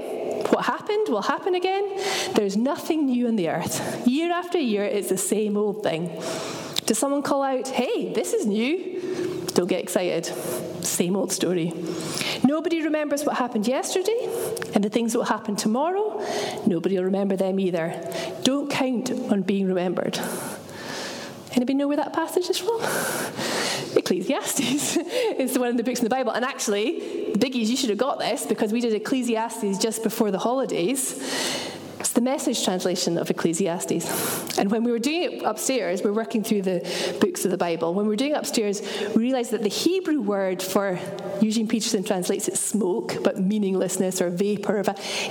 What 0.50 0.66
happened 0.66 1.08
will 1.10 1.22
happen 1.22 1.56
again. 1.56 1.98
There's 2.34 2.58
nothing 2.58 3.06
new 3.06 3.28
on 3.28 3.36
the 3.36 3.50
earth. 3.50 4.08
Year 4.08 4.32
after 4.32 4.58
year, 4.58 4.86
it's 4.86 5.10
the 5.10 5.18
same 5.18 5.58
old 5.58 5.84
thing. 5.84 6.10
Does 6.86 6.98
someone 6.98 7.22
call 7.22 7.44
out, 7.44 7.68
hey, 7.68 8.14
this 8.14 8.34
is 8.34 8.48
new? 8.48 9.46
Don't 9.54 9.68
get 9.68 9.82
excited. 9.84 10.26
Same 10.84 11.16
old 11.16 11.32
story. 11.32 11.74
Nobody 12.44 12.82
remembers 12.82 13.26
what 13.26 13.36
happened 13.38 13.68
yesterday, 13.68 14.30
and 14.74 14.84
the 14.84 14.90
things 14.90 15.14
that 15.14 15.20
will 15.20 15.26
happen 15.26 15.56
tomorrow, 15.56 16.24
nobody 16.66 16.98
will 16.98 17.06
remember 17.06 17.36
them 17.36 17.60
either. 17.60 17.94
Don't 18.44 18.70
count 18.70 19.12
on 19.12 19.42
being 19.42 19.68
remembered. 19.68 20.20
Anybody 21.54 21.74
know 21.74 21.88
where 21.88 21.98
that 21.98 22.14
passage 22.14 22.50
is 22.50 22.58
from? 22.58 22.80
Ecclesiastes 23.98 24.98
is 25.38 25.54
the 25.54 25.60
one 25.60 25.70
of 25.70 25.78
the 25.78 25.84
books 25.84 26.00
in 26.00 26.06
the 26.06 26.10
Bible. 26.10 26.32
And 26.32 26.46
actually, 26.46 27.32
biggies, 27.34 27.68
you 27.68 27.76
should 27.76 27.90
have 27.90 27.98
got 27.98 28.20
this 28.20 28.46
because 28.46 28.72
we 28.72 28.82
did 28.82 28.94
Ecclesiastes 28.94 29.80
just 29.80 30.04
before 30.04 30.32
the 30.32 30.38
holidays. 30.38 31.69
The 32.20 32.26
message 32.26 32.66
translation 32.66 33.18
of 33.18 33.30
Ecclesiastes. 33.30 34.58
And 34.58 34.70
when 34.70 34.84
we 34.84 34.92
were 34.92 35.00
doing 35.00 35.24
it 35.24 35.44
upstairs, 35.44 36.04
we're 36.04 36.12
working 36.12 36.44
through 36.44 36.64
the 36.64 37.18
books 37.22 37.46
of 37.46 37.52
the 37.52 37.58
Bible. 37.58 37.94
When 37.94 38.08
we 38.08 38.10
were 38.10 38.18
doing 38.18 38.32
it 38.32 38.38
upstairs, 38.38 38.82
we 39.16 39.22
realized 39.22 39.52
that 39.52 39.64
the 39.64 39.70
Hebrew 39.70 40.20
word 40.20 40.62
for 40.62 41.00
Eugene 41.40 41.66
Peterson 41.66 42.04
translates 42.04 42.50
it 42.50 42.58
smoke, 42.58 43.16
but 43.24 43.40
meaninglessness 43.40 44.22
or 44.22 44.32
vapor 44.32 44.80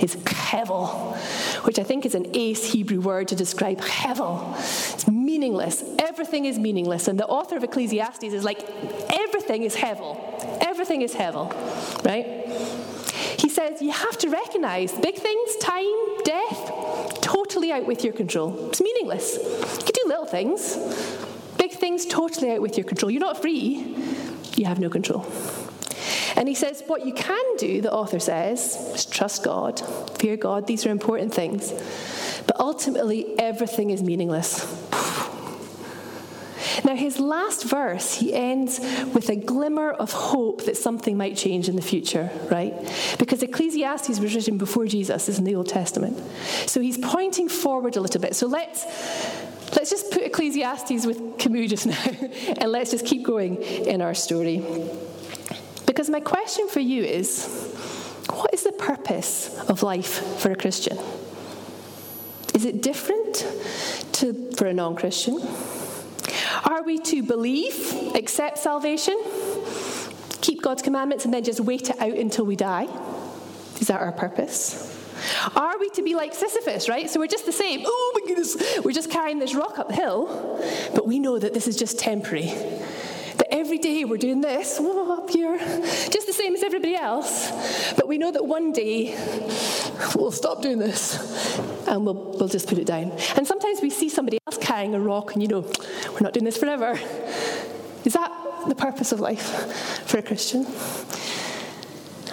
is 0.01 0.15
hevel, 0.15 1.15
which 1.63 1.77
I 1.77 1.83
think 1.83 2.07
is 2.07 2.15
an 2.15 2.25
ace 2.33 2.73
Hebrew 2.73 3.01
word 3.01 3.27
to 3.27 3.35
describe 3.35 3.77
hevel. 3.81 4.55
It's 4.95 5.07
meaningless. 5.07 5.83
Everything 5.99 6.45
is 6.45 6.57
meaningless. 6.57 7.07
And 7.07 7.19
the 7.19 7.27
author 7.27 7.55
of 7.55 7.63
Ecclesiastes 7.63 8.23
is 8.23 8.43
like, 8.43 8.67
everything 9.13 9.61
is 9.61 9.75
hevel. 9.75 10.17
Everything 10.59 11.03
is 11.03 11.13
hevel, 11.13 11.53
right? 12.03 12.88
He 13.49 13.55
says 13.55 13.81
you 13.81 13.91
have 13.91 14.15
to 14.19 14.29
recognize 14.29 14.91
big 14.91 15.15
things, 15.15 15.55
time, 15.55 16.23
death, 16.23 17.19
totally 17.21 17.71
out 17.71 17.87
with 17.87 18.03
your 18.03 18.13
control. 18.13 18.69
It's 18.69 18.79
meaningless. 18.79 19.39
You 19.39 19.85
can 19.85 19.93
do 19.95 20.03
little 20.05 20.27
things, 20.27 20.77
big 21.57 21.71
things, 21.71 22.05
totally 22.05 22.51
out 22.51 22.61
with 22.61 22.77
your 22.77 22.83
control. 22.83 23.09
You're 23.09 23.21
not 23.21 23.41
free, 23.41 23.95
you 24.55 24.65
have 24.65 24.77
no 24.77 24.87
control. 24.87 25.25
And 26.35 26.47
he 26.47 26.53
says, 26.53 26.83
what 26.85 27.07
you 27.07 27.13
can 27.15 27.43
do, 27.57 27.81
the 27.81 27.91
author 27.91 28.19
says, 28.19 28.75
is 28.93 29.07
trust 29.07 29.43
God, 29.43 29.79
fear 30.19 30.37
God. 30.37 30.67
These 30.67 30.85
are 30.85 30.91
important 30.91 31.33
things. 31.33 31.71
But 32.45 32.59
ultimately, 32.59 33.33
everything 33.39 33.89
is 33.89 34.03
meaningless. 34.03 34.63
Now, 36.83 36.95
his 36.95 37.19
last 37.19 37.63
verse, 37.65 38.15
he 38.15 38.33
ends 38.33 38.79
with 39.13 39.29
a 39.29 39.35
glimmer 39.35 39.91
of 39.91 40.11
hope 40.11 40.65
that 40.65 40.77
something 40.77 41.17
might 41.17 41.37
change 41.37 41.69
in 41.69 41.75
the 41.75 41.81
future, 41.81 42.29
right? 42.49 42.73
Because 43.17 43.43
Ecclesiastes 43.43 44.19
was 44.19 44.35
written 44.35 44.57
before 44.57 44.85
Jesus, 44.85 45.29
is 45.29 45.37
in 45.37 45.45
the 45.45 45.55
Old 45.55 45.69
Testament. 45.69 46.17
So 46.67 46.81
he's 46.81 46.97
pointing 46.97 47.49
forward 47.49 47.95
a 47.95 48.01
little 48.01 48.21
bit. 48.21 48.35
So 48.35 48.47
let's. 48.47 48.85
Let's 49.75 49.91
just 49.91 50.09
put 50.09 50.23
Ecclesiastes 50.23 51.05
with 51.05 51.37
Camus 51.37 51.69
just 51.69 51.85
now, 51.85 52.03
and 52.57 52.71
let's 52.71 52.89
just 52.89 53.05
keep 53.05 53.23
going 53.23 53.61
in 53.61 54.01
our 54.01 54.15
story. 54.15 54.65
Because 55.85 56.09
my 56.09 56.21
question 56.21 56.67
for 56.67 56.79
you 56.79 57.03
is 57.03 57.45
what 58.31 58.53
is 58.53 58.63
the 58.63 58.71
purpose 58.71 59.55
of 59.69 59.83
life 59.83 60.39
for 60.39 60.51
a 60.51 60.55
Christian? 60.55 60.97
Is 62.53 62.65
it 62.65 62.81
different 62.81 63.45
to, 64.13 64.51
for 64.55 64.65
a 64.67 64.73
non 64.73 64.95
Christian? 64.95 65.39
Are 66.65 66.83
we 66.83 66.99
to 66.99 67.23
believe, 67.23 68.15
accept 68.15 68.57
salvation, 68.57 69.17
keep 70.41 70.61
God's 70.61 70.81
commandments, 70.81 71.25
and 71.25 71.33
then 71.33 71.43
just 71.43 71.59
wait 71.59 71.89
it 71.89 71.99
out 71.99 72.13
until 72.13 72.45
we 72.45 72.55
die? 72.55 72.87
Is 73.79 73.87
that 73.87 74.01
our 74.01 74.11
purpose? 74.11 74.85
Are 75.55 75.77
we 75.79 75.89
to 75.91 76.01
be 76.01 76.15
like 76.15 76.33
Sisyphus, 76.33 76.87
right? 76.89 77.09
So 77.09 77.19
we're 77.19 77.27
just 77.27 77.45
the 77.45 77.51
same. 77.51 77.83
Oh 77.85 78.11
my 78.15 78.27
goodness, 78.27 78.57
we're 78.83 78.91
just 78.91 79.11
carrying 79.11 79.39
this 79.39 79.53
rock 79.53 79.79
up 79.79 79.89
the 79.89 79.95
hill, 79.95 80.61
but 80.95 81.07
we 81.07 81.19
know 81.19 81.39
that 81.39 81.53
this 81.53 81.67
is 81.67 81.77
just 81.77 81.99
temporary. 81.99 82.53
That 83.39 83.47
every 83.53 83.77
day 83.77 84.05
we're 84.05 84.17
doing 84.17 84.41
this, 84.41 84.79
up 84.79 85.29
here, 85.29 85.57
just 85.57 86.27
the 86.27 86.33
same 86.33 86.53
as 86.53 86.63
everybody 86.63 86.95
else, 86.95 87.51
but 87.95 88.07
we 88.07 88.17
know 88.17 88.31
that 88.31 88.45
one 88.45 88.71
day 88.71 89.17
we'll 90.15 90.31
stop 90.31 90.61
doing 90.61 90.79
this 90.79 91.57
and 91.87 92.05
we'll, 92.05 92.35
we'll 92.37 92.47
just 92.47 92.67
put 92.67 92.77
it 92.77 92.85
down. 92.85 93.11
And 93.35 93.47
sometimes 93.47 93.81
we 93.81 93.89
see 93.89 94.09
somebody 94.09 94.39
else 94.47 94.57
carrying 94.57 94.93
a 94.93 94.99
rock 94.99 95.33
and 95.33 95.41
you 95.41 95.47
know, 95.47 95.61
we're 96.11 96.21
not 96.21 96.33
doing 96.33 96.45
this 96.45 96.57
forever. 96.57 96.99
Is 98.05 98.13
that 98.13 98.31
the 98.67 98.75
purpose 98.75 99.11
of 99.11 99.19
life 99.19 100.05
for 100.05 100.17
a 100.17 100.21
Christian? 100.21 100.65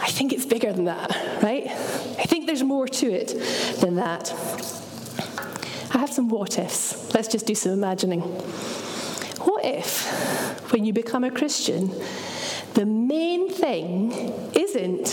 I 0.00 0.10
think 0.10 0.32
it's 0.32 0.46
bigger 0.46 0.72
than 0.72 0.84
that, 0.84 1.10
right? 1.42 1.66
I 1.66 2.24
think 2.24 2.46
there's 2.46 2.62
more 2.62 2.86
to 2.86 3.06
it 3.12 3.28
than 3.80 3.96
that. 3.96 4.32
I 5.92 5.98
have 5.98 6.12
some 6.12 6.28
what 6.28 6.58
ifs. 6.58 7.14
Let's 7.14 7.28
just 7.28 7.46
do 7.46 7.54
some 7.54 7.72
imagining. 7.72 8.22
If, 9.66 10.70
when 10.72 10.84
you 10.84 10.92
become 10.92 11.24
a 11.24 11.30
Christian, 11.30 11.90
the 12.74 12.86
main 12.86 13.50
thing 13.50 14.12
isn't 14.54 15.06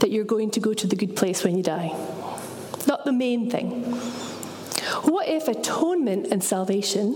that 0.00 0.10
you're 0.10 0.24
going 0.24 0.50
to 0.52 0.60
go 0.60 0.74
to 0.74 0.86
the 0.88 0.96
good 0.96 1.14
place 1.14 1.44
when 1.44 1.56
you 1.56 1.62
die? 1.62 1.94
Not 2.88 3.04
the 3.04 3.12
main 3.12 3.48
thing. 3.48 3.84
What 5.04 5.28
if 5.28 5.46
atonement 5.46 6.26
and 6.32 6.42
salvation 6.42 7.14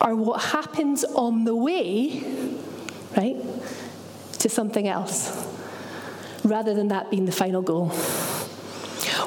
are 0.00 0.16
what 0.16 0.42
happens 0.42 1.04
on 1.04 1.44
the 1.44 1.54
way, 1.54 2.24
right, 3.16 3.36
to 4.40 4.48
something 4.48 4.88
else, 4.88 5.46
rather 6.42 6.74
than 6.74 6.88
that 6.88 7.08
being 7.08 7.26
the 7.26 7.32
final 7.32 7.62
goal? 7.62 7.92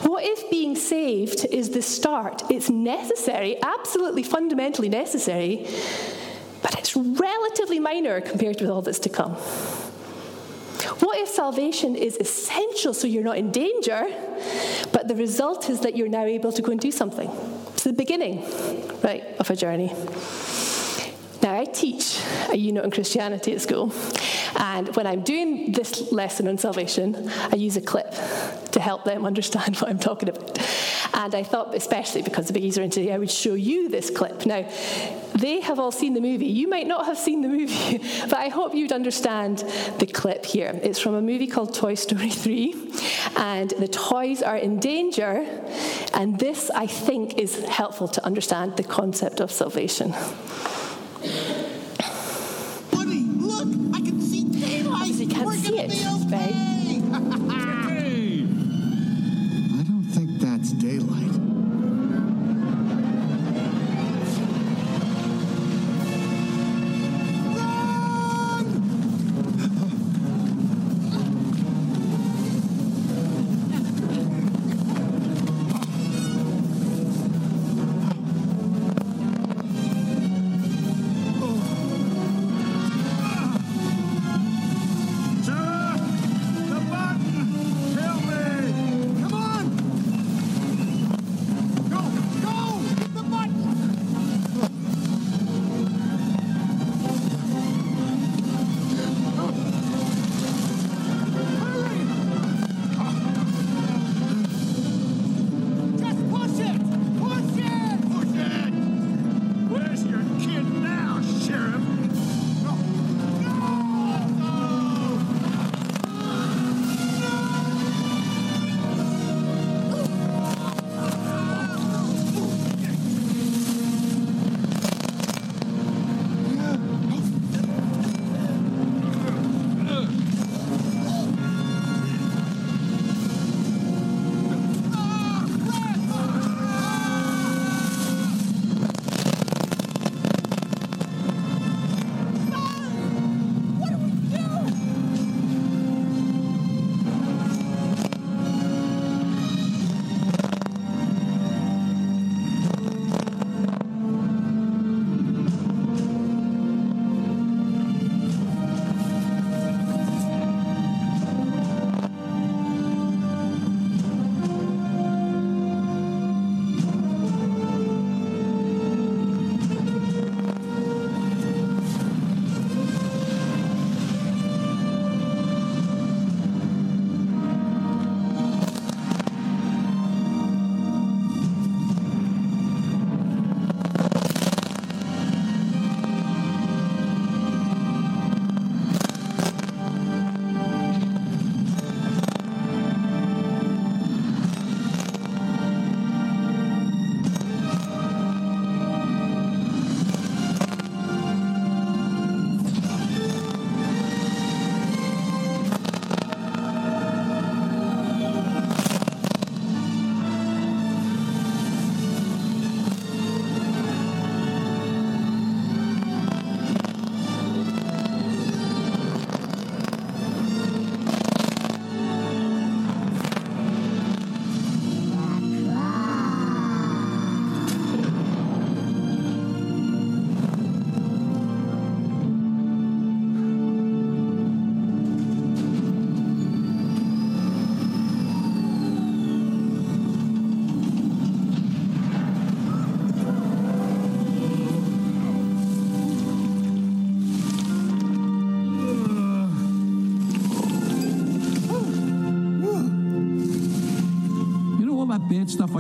What 0.04 0.24
if 0.24 0.50
being 0.50 0.76
saved 0.76 1.46
is 1.46 1.72
the 1.72 1.82
start? 1.82 2.44
It's 2.50 2.70
necessary, 2.70 3.62
absolutely 3.62 4.24
fundamentally 4.24 4.90
necessary, 4.90 5.68
but 6.62 6.78
it's 6.78 6.96
relatively 6.96 7.80
minor 7.80 8.22
compared 8.22 8.62
with 8.62 8.70
all 8.70 8.82
that's 8.82 9.00
to 9.00 9.10
come. 9.10 9.34
What 11.02 11.18
if 11.20 11.30
salvation 11.30 11.96
is 11.96 12.18
essential 12.18 12.94
so 12.94 13.06
you're 13.08 13.24
not 13.24 13.38
in 13.38 13.52
danger, 13.52 14.08
but 14.92 15.08
the 15.08 15.16
result 15.16 15.70
is 15.70 15.82
that 15.82 15.96
you're 15.96 16.10
now 16.10 16.24
able 16.24 16.52
to 16.52 16.62
go 16.62 16.72
and 16.72 16.80
do 16.80 16.92
something? 16.92 17.30
It's 17.74 17.84
the 17.84 17.94
beginning, 17.94 18.44
right, 19.04 19.24
of 19.40 19.50
a 19.50 19.56
journey. 19.56 19.94
Now, 21.42 21.58
I 21.58 21.66
teach 21.66 22.22
a 22.50 22.58
unit 22.58 22.84
on 22.84 22.92
Christianity 22.92 23.54
at 23.54 23.62
school, 23.62 23.92
and 24.58 24.96
when 24.96 25.08
I'm 25.08 25.22
doing 25.22 25.72
this 25.72 26.12
lesson 26.12 26.48
on 26.48 26.60
salvation, 26.60 27.30
I 27.52 27.56
use 27.56 27.78
a 27.78 27.82
clip 27.82 28.12
to 28.72 28.80
help 28.80 29.06
them 29.06 29.26
understand 29.26 29.76
what 29.80 29.90
I'm 29.90 29.98
talking 29.98 30.30
about. 30.30 30.60
And 31.14 31.34
I 31.34 31.44
thought, 31.44 31.74
especially 31.76 32.22
because 32.22 32.48
the 32.48 32.60
biggies 32.60 32.78
are 32.78 32.84
in 32.84 32.90
today, 32.90 33.12
I 33.12 33.18
would 33.18 33.32
show 33.32 33.56
you 33.56 33.90
this 33.90 34.10
clip. 34.10 34.46
Now, 34.46 34.70
they 35.36 35.62
have 35.62 35.80
all 35.80 35.92
seen 35.92 36.14
the 36.14 36.22
movie. 36.22 36.46
You 36.46 36.68
might 36.68 36.88
not 36.88 37.06
have 37.06 37.18
seen 37.18 37.42
the 37.42 37.48
movie, 37.48 37.98
but 38.30 38.36
I 38.36 38.50
hope 38.50 38.76
you'd 38.76 38.92
understand 38.92 39.60
the 39.98 40.06
clip 40.06 40.46
here. 40.46 40.80
It's 40.84 41.00
from 41.00 41.16
a 41.16 41.22
movie 41.22 41.48
called 41.48 41.74
Toy 41.74 41.96
Story 41.96 42.30
3, 42.46 42.74
and 43.38 43.72
the 43.72 43.88
toys 43.88 44.44
are 44.44 44.58
in 44.58 44.80
danger. 44.80 45.46
And 46.14 46.38
this, 46.38 46.70
I 46.70 46.86
think, 46.86 47.40
is 47.40 47.64
helpful 47.66 48.08
to 48.10 48.24
understand 48.26 48.78
the 48.78 48.84
concept 48.84 49.40
of 49.40 49.52
salvation. 49.52 50.14
it, 55.90 56.30
babe. 56.30 56.61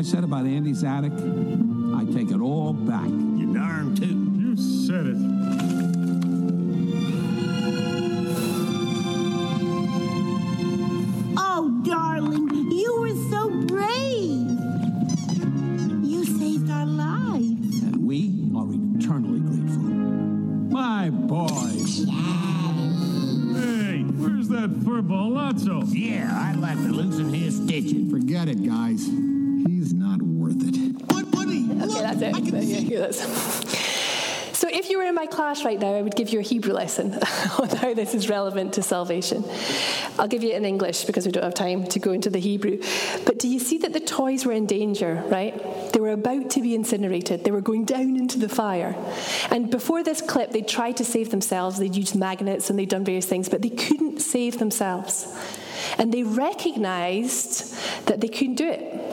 I 0.01 0.03
said 0.03 0.23
about 0.23 0.47
Andy's 0.47 0.83
attic, 0.83 1.11
I 1.13 2.05
take 2.11 2.31
it 2.31 2.41
all 2.41 2.73
back. 2.73 3.07
You 3.07 3.53
darn 3.53 3.95
too. 3.95 4.31
You 4.35 4.57
said 4.57 5.05
it. 5.05 5.15
Oh, 11.37 11.83
darling, 11.85 12.71
you 12.71 12.99
were 12.99 13.13
so 13.29 13.51
brave. 13.67 14.49
You 16.03 16.25
saved 16.25 16.71
our 16.71 16.87
lives. 16.87 17.83
And 17.83 18.03
we 18.03 18.49
are 18.57 18.69
eternally 18.97 19.41
grateful. 19.41 19.83
My 20.71 21.11
boy. 21.11 21.47
Hey, 23.53 24.01
where's 24.17 24.47
that 24.47 24.71
furball 24.79 25.29
Lotso? 25.31 25.85
Yeah, 25.87 26.31
I'd 26.33 26.55
like 26.55 26.77
to 26.77 26.91
loosen 26.91 27.31
his 27.31 27.57
stitches. 27.57 28.09
Forget 28.09 28.47
it, 28.49 28.65
guys. 28.65 29.07
That's 32.31 32.49
it. 32.49 32.63
Yeah, 32.63 32.99
yeah, 32.99 33.11
So, 33.11 34.67
if 34.69 34.89
you 34.89 34.97
were 34.99 35.05
in 35.05 35.15
my 35.15 35.25
class 35.25 35.65
right 35.65 35.79
now, 35.79 35.95
I 35.95 36.01
would 36.01 36.15
give 36.15 36.29
you 36.29 36.39
a 36.39 36.43
Hebrew 36.43 36.73
lesson 36.73 37.13
on 37.59 37.69
how 37.69 37.93
this 37.93 38.13
is 38.13 38.29
relevant 38.29 38.73
to 38.73 38.83
salvation. 38.83 39.43
I'll 40.19 40.27
give 40.27 40.43
you 40.43 40.51
it 40.51 40.55
in 40.55 40.65
English 40.65 41.05
because 41.05 41.25
we 41.25 41.31
don't 41.31 41.43
have 41.43 41.53
time 41.53 41.85
to 41.87 41.99
go 41.99 42.11
into 42.11 42.29
the 42.29 42.39
Hebrew. 42.39 42.81
But 43.25 43.39
do 43.39 43.47
you 43.47 43.59
see 43.59 43.79
that 43.79 43.93
the 43.93 43.99
toys 43.99 44.45
were 44.45 44.51
in 44.51 44.65
danger, 44.67 45.23
right? 45.27 45.91
They 45.93 45.99
were 45.99 46.11
about 46.11 46.51
to 46.51 46.61
be 46.61 46.75
incinerated, 46.75 47.43
they 47.43 47.51
were 47.51 47.61
going 47.61 47.85
down 47.85 48.17
into 48.17 48.37
the 48.37 48.49
fire. 48.49 48.95
And 49.49 49.71
before 49.71 50.03
this 50.03 50.21
clip, 50.21 50.51
they 50.51 50.61
tried 50.61 50.97
to 50.97 51.05
save 51.05 51.31
themselves. 51.31 51.79
They'd 51.79 51.95
used 51.95 52.15
magnets 52.15 52.69
and 52.69 52.77
they'd 52.77 52.89
done 52.89 53.03
various 53.03 53.25
things, 53.25 53.49
but 53.49 53.61
they 53.61 53.69
couldn't 53.69 54.19
save 54.19 54.59
themselves. 54.59 55.27
And 55.97 56.13
they 56.13 56.23
recognized 56.23 57.75
that 58.05 58.21
they 58.21 58.27
couldn't 58.27 58.55
do 58.55 58.69
it. 58.69 59.10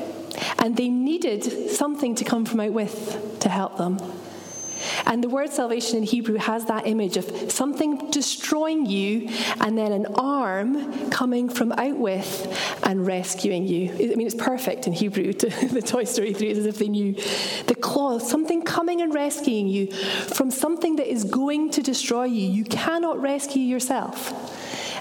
And 0.59 0.77
they 0.77 0.89
needed 0.89 1.71
something 1.71 2.15
to 2.17 2.25
come 2.25 2.45
from 2.45 2.61
out 2.61 2.73
with 2.73 3.39
to 3.41 3.49
help 3.49 3.77
them. 3.77 3.99
And 5.07 5.23
the 5.23 5.29
word 5.29 5.51
salvation 5.51 5.99
in 5.99 6.03
Hebrew 6.03 6.37
has 6.37 6.67
that 6.67 6.87
image 6.87 7.17
of 7.17 7.51
something 7.51 8.11
destroying 8.11 8.87
you 8.87 9.29
and 9.61 9.77
then 9.77 9.93
an 9.93 10.07
arm 10.15 11.11
coming 11.11 11.49
from 11.49 11.73
out 11.73 11.99
with 11.99 12.79
and 12.83 13.07
rescuing 13.07 13.67
you. 13.67 13.91
I 13.93 14.15
mean, 14.15 14.27
it's 14.27 14.35
perfect 14.35 14.87
in 14.87 14.93
Hebrew 14.93 15.33
to 15.33 15.49
the 15.69 15.83
Toy 15.83 16.05
Story 16.05 16.33
3. 16.33 16.49
It's 16.49 16.61
as 16.61 16.67
if 16.67 16.79
they 16.79 16.89
knew 16.89 17.15
the 17.67 17.75
claw, 17.75 18.19
something 18.19 18.63
coming 18.63 19.01
and 19.01 19.15
rescuing 19.15 19.69
you 19.69 19.91
from 19.93 20.51
something 20.51 20.97
that 20.97 21.11
is 21.11 21.25
going 21.25 21.71
to 21.71 21.83
destroy 21.83 22.25
you. 22.25 22.49
You 22.49 22.65
cannot 22.65 23.21
rescue 23.21 23.63
yourself. 23.63 24.55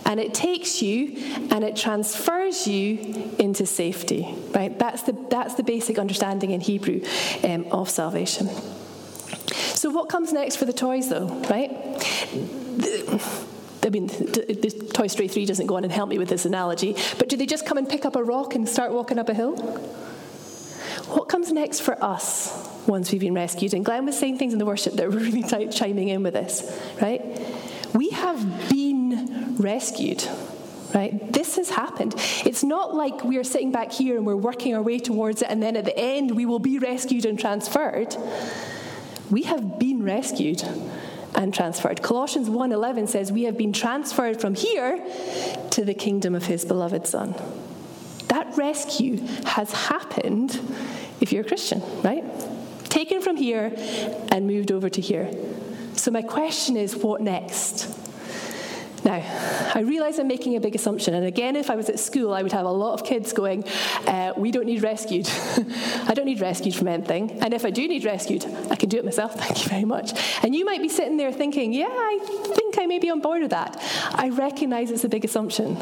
And 0.08 0.20
it 0.20 0.34
takes 0.34 0.82
you 0.82 1.18
and 1.52 1.64
it 1.64 1.76
transfers 1.76 2.66
you 2.66 3.34
into 3.38 3.66
safety, 3.66 4.34
right? 4.56 4.78
That's 4.80 5.04
the, 5.04 5.16
that's 5.30 5.56
the 5.56 5.64
basic 5.64 6.00
understanding 6.00 6.52
in 6.52 6.62
Hebrew 6.62 7.02
um, 7.44 7.66
of 7.72 7.90
salvation. 7.90 8.50
So, 9.54 9.92
what 9.92 10.10
comes 10.10 10.34
next 10.34 10.56
for 10.56 10.66
the 10.66 10.74
toys, 10.74 11.10
though, 11.10 11.28
right? 11.50 11.72
I 13.84 13.90
mean, 13.90 14.08
the, 14.08 14.90
Toy 14.94 15.08
Story 15.08 15.28
3 15.28 15.46
doesn't 15.46 15.68
go 15.68 15.78
on 15.78 15.84
and 15.84 15.94
help 15.94 16.10
me 16.10 16.18
with 16.18 16.30
this 16.30 16.46
analogy, 16.46 16.96
but 17.20 17.30
do 17.30 17.38
they 17.38 17.46
just 17.46 17.66
come 17.66 17.78
and 17.78 17.88
pick 17.88 18.06
up 18.06 18.16
a 18.16 18.24
rock 18.24 18.56
and 18.56 18.68
start 18.68 18.92
walking 18.92 19.20
up 19.20 19.30
a 19.30 19.34
hill? 19.34 19.56
What 21.08 21.30
comes 21.30 21.52
next 21.52 21.82
for 21.82 22.02
us 22.04 22.68
once 22.88 23.12
we've 23.12 23.22
been 23.22 23.34
rescued? 23.34 23.74
And 23.74 23.86
Glenn 23.86 24.06
was 24.06 24.18
saying 24.18 24.40
things 24.40 24.52
in 24.52 24.60
the 24.60 24.66
worship 24.66 24.96
that 24.96 25.10
were 25.10 25.18
really 25.18 25.44
tight, 25.44 25.72
chiming 25.72 26.10
in 26.10 26.24
with 26.24 26.34
this, 26.34 26.82
right? 27.02 27.22
We 27.94 28.10
have 28.10 28.70
been 28.70 28.87
rescued. 29.60 30.28
Right? 30.96 31.34
This 31.34 31.58
has 31.58 31.70
happened. 31.70 32.16
It's 32.46 32.64
not 32.64 32.96
like 32.96 33.24
we 33.24 33.38
are 33.38 33.44
sitting 33.44 33.72
back 33.72 33.92
here 33.92 34.16
and 34.16 34.26
we're 34.26 34.38
working 34.38 34.74
our 34.74 34.82
way 34.82 35.00
towards 35.00 35.42
it, 35.42 35.50
and 35.50 35.62
then 35.62 35.76
at 35.76 35.84
the 35.86 35.98
end 35.98 36.32
we 36.32 36.46
will 36.46 36.60
be 36.60 36.80
rescued 36.80 37.26
and 37.26 37.38
transferred. 37.38 38.16
We 39.30 39.44
have 39.44 39.78
been 39.78 40.04
rescued 40.04 40.64
and 41.36 41.54
transferred. 41.54 42.02
Colossians 42.02 42.50
1:11 42.50 43.08
says 43.08 43.32
we 43.34 43.44
have 43.44 43.58
been 43.58 43.74
transferred 43.74 44.40
from 44.40 44.56
here 44.56 45.04
to 45.72 45.84
the 45.84 45.94
kingdom 45.94 46.34
of 46.34 46.46
his 46.46 46.64
beloved 46.64 47.06
son. 47.06 47.36
That 48.30 48.58
rescue 48.58 49.18
has 49.46 49.72
happened 49.72 50.60
if 51.20 51.34
you're 51.34 51.44
a 51.44 51.48
Christian, 51.48 51.82
right? 52.02 52.24
Taken 52.86 53.22
from 53.22 53.36
here 53.36 53.74
and 54.32 54.48
moved 54.48 54.72
over 54.72 54.90
to 54.90 55.02
here. 55.02 55.30
So 55.96 56.12
my 56.12 56.22
question 56.22 56.78
is 56.78 56.96
what 56.96 57.22
next? 57.22 58.07
Now, 59.08 59.24
I 59.74 59.86
realize 59.86 60.20
I'm 60.20 60.28
making 60.28 60.58
a 60.58 60.60
big 60.60 60.76
assumption, 60.76 61.14
and 61.14 61.26
again, 61.26 61.56
if 61.56 61.70
I 61.70 61.78
was 61.78 61.88
at 61.88 61.98
school, 61.98 62.34
I 62.34 62.44
would 62.44 62.52
have 62.52 62.66
a 62.66 62.72
lot 62.72 62.94
of 62.94 63.06
kids 63.06 63.32
going, 63.32 63.64
uh, 64.06 64.34
We 64.36 64.52
don't 64.52 64.66
need 64.66 64.84
rescued. 64.84 65.30
I 66.10 66.14
don't 66.14 66.26
need 66.26 66.42
rescued 66.42 66.76
from 66.76 66.90
anything. 66.90 67.32
And 67.42 67.54
if 67.54 67.64
I 67.64 67.70
do 67.70 67.88
need 67.88 68.04
rescued, 68.04 68.44
I 68.70 68.76
can 68.76 68.90
do 68.90 68.98
it 68.98 69.06
myself, 69.06 69.34
thank 69.40 69.64
you 69.64 69.70
very 69.70 69.86
much. 69.86 70.12
And 70.44 70.54
you 70.54 70.66
might 70.66 70.82
be 70.82 70.90
sitting 70.90 71.16
there 71.16 71.32
thinking, 71.32 71.72
Yeah, 71.72 71.86
I 71.88 72.20
think 72.54 72.78
I 72.80 72.86
may 72.86 73.00
be 73.00 73.10
on 73.10 73.22
board 73.22 73.42
with 73.42 73.52
that. 73.52 73.78
I 74.14 74.28
recognize 74.28 74.92
it's 74.92 75.06
a 75.06 75.10
big 75.10 75.24
assumption 75.24 75.78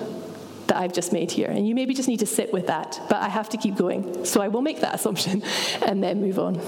that 0.67 0.77
I've 0.77 0.93
just 0.93 1.11
made 1.11 1.31
here, 1.31 1.49
and 1.49 1.67
you 1.67 1.73
maybe 1.73 1.95
just 1.95 2.07
need 2.07 2.19
to 2.19 2.27
sit 2.27 2.53
with 2.53 2.67
that, 2.67 3.01
but 3.09 3.23
I 3.23 3.29
have 3.29 3.49
to 3.49 3.57
keep 3.57 3.75
going. 3.75 4.25
So 4.25 4.39
I 4.39 4.49
will 4.49 4.61
make 4.61 4.81
that 4.81 4.93
assumption 4.93 5.41
and 5.81 6.03
then 6.03 6.21
move 6.21 6.37
on. 6.37 6.61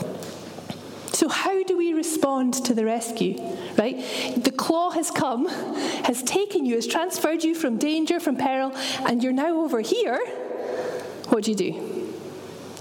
So, 1.14 1.30
how 1.30 1.57
respond 1.98 2.54
to 2.66 2.74
the 2.74 2.86
rescue? 2.86 3.38
Right? 3.78 3.98
The 4.38 4.52
claw 4.52 4.92
has 4.92 5.12
come, 5.12 5.48
has 5.48 6.24
taken 6.24 6.66
you, 6.66 6.76
has 6.76 6.88
transferred 6.88 7.44
you 7.44 7.54
from 7.56 7.78
danger, 7.78 8.20
from 8.20 8.38
peril, 8.38 8.72
and 9.06 9.22
you're 9.22 9.34
now 9.34 9.62
over 9.62 9.82
here. 9.82 10.18
What 11.30 11.44
do 11.44 11.52
you 11.52 11.58
do? 11.58 11.98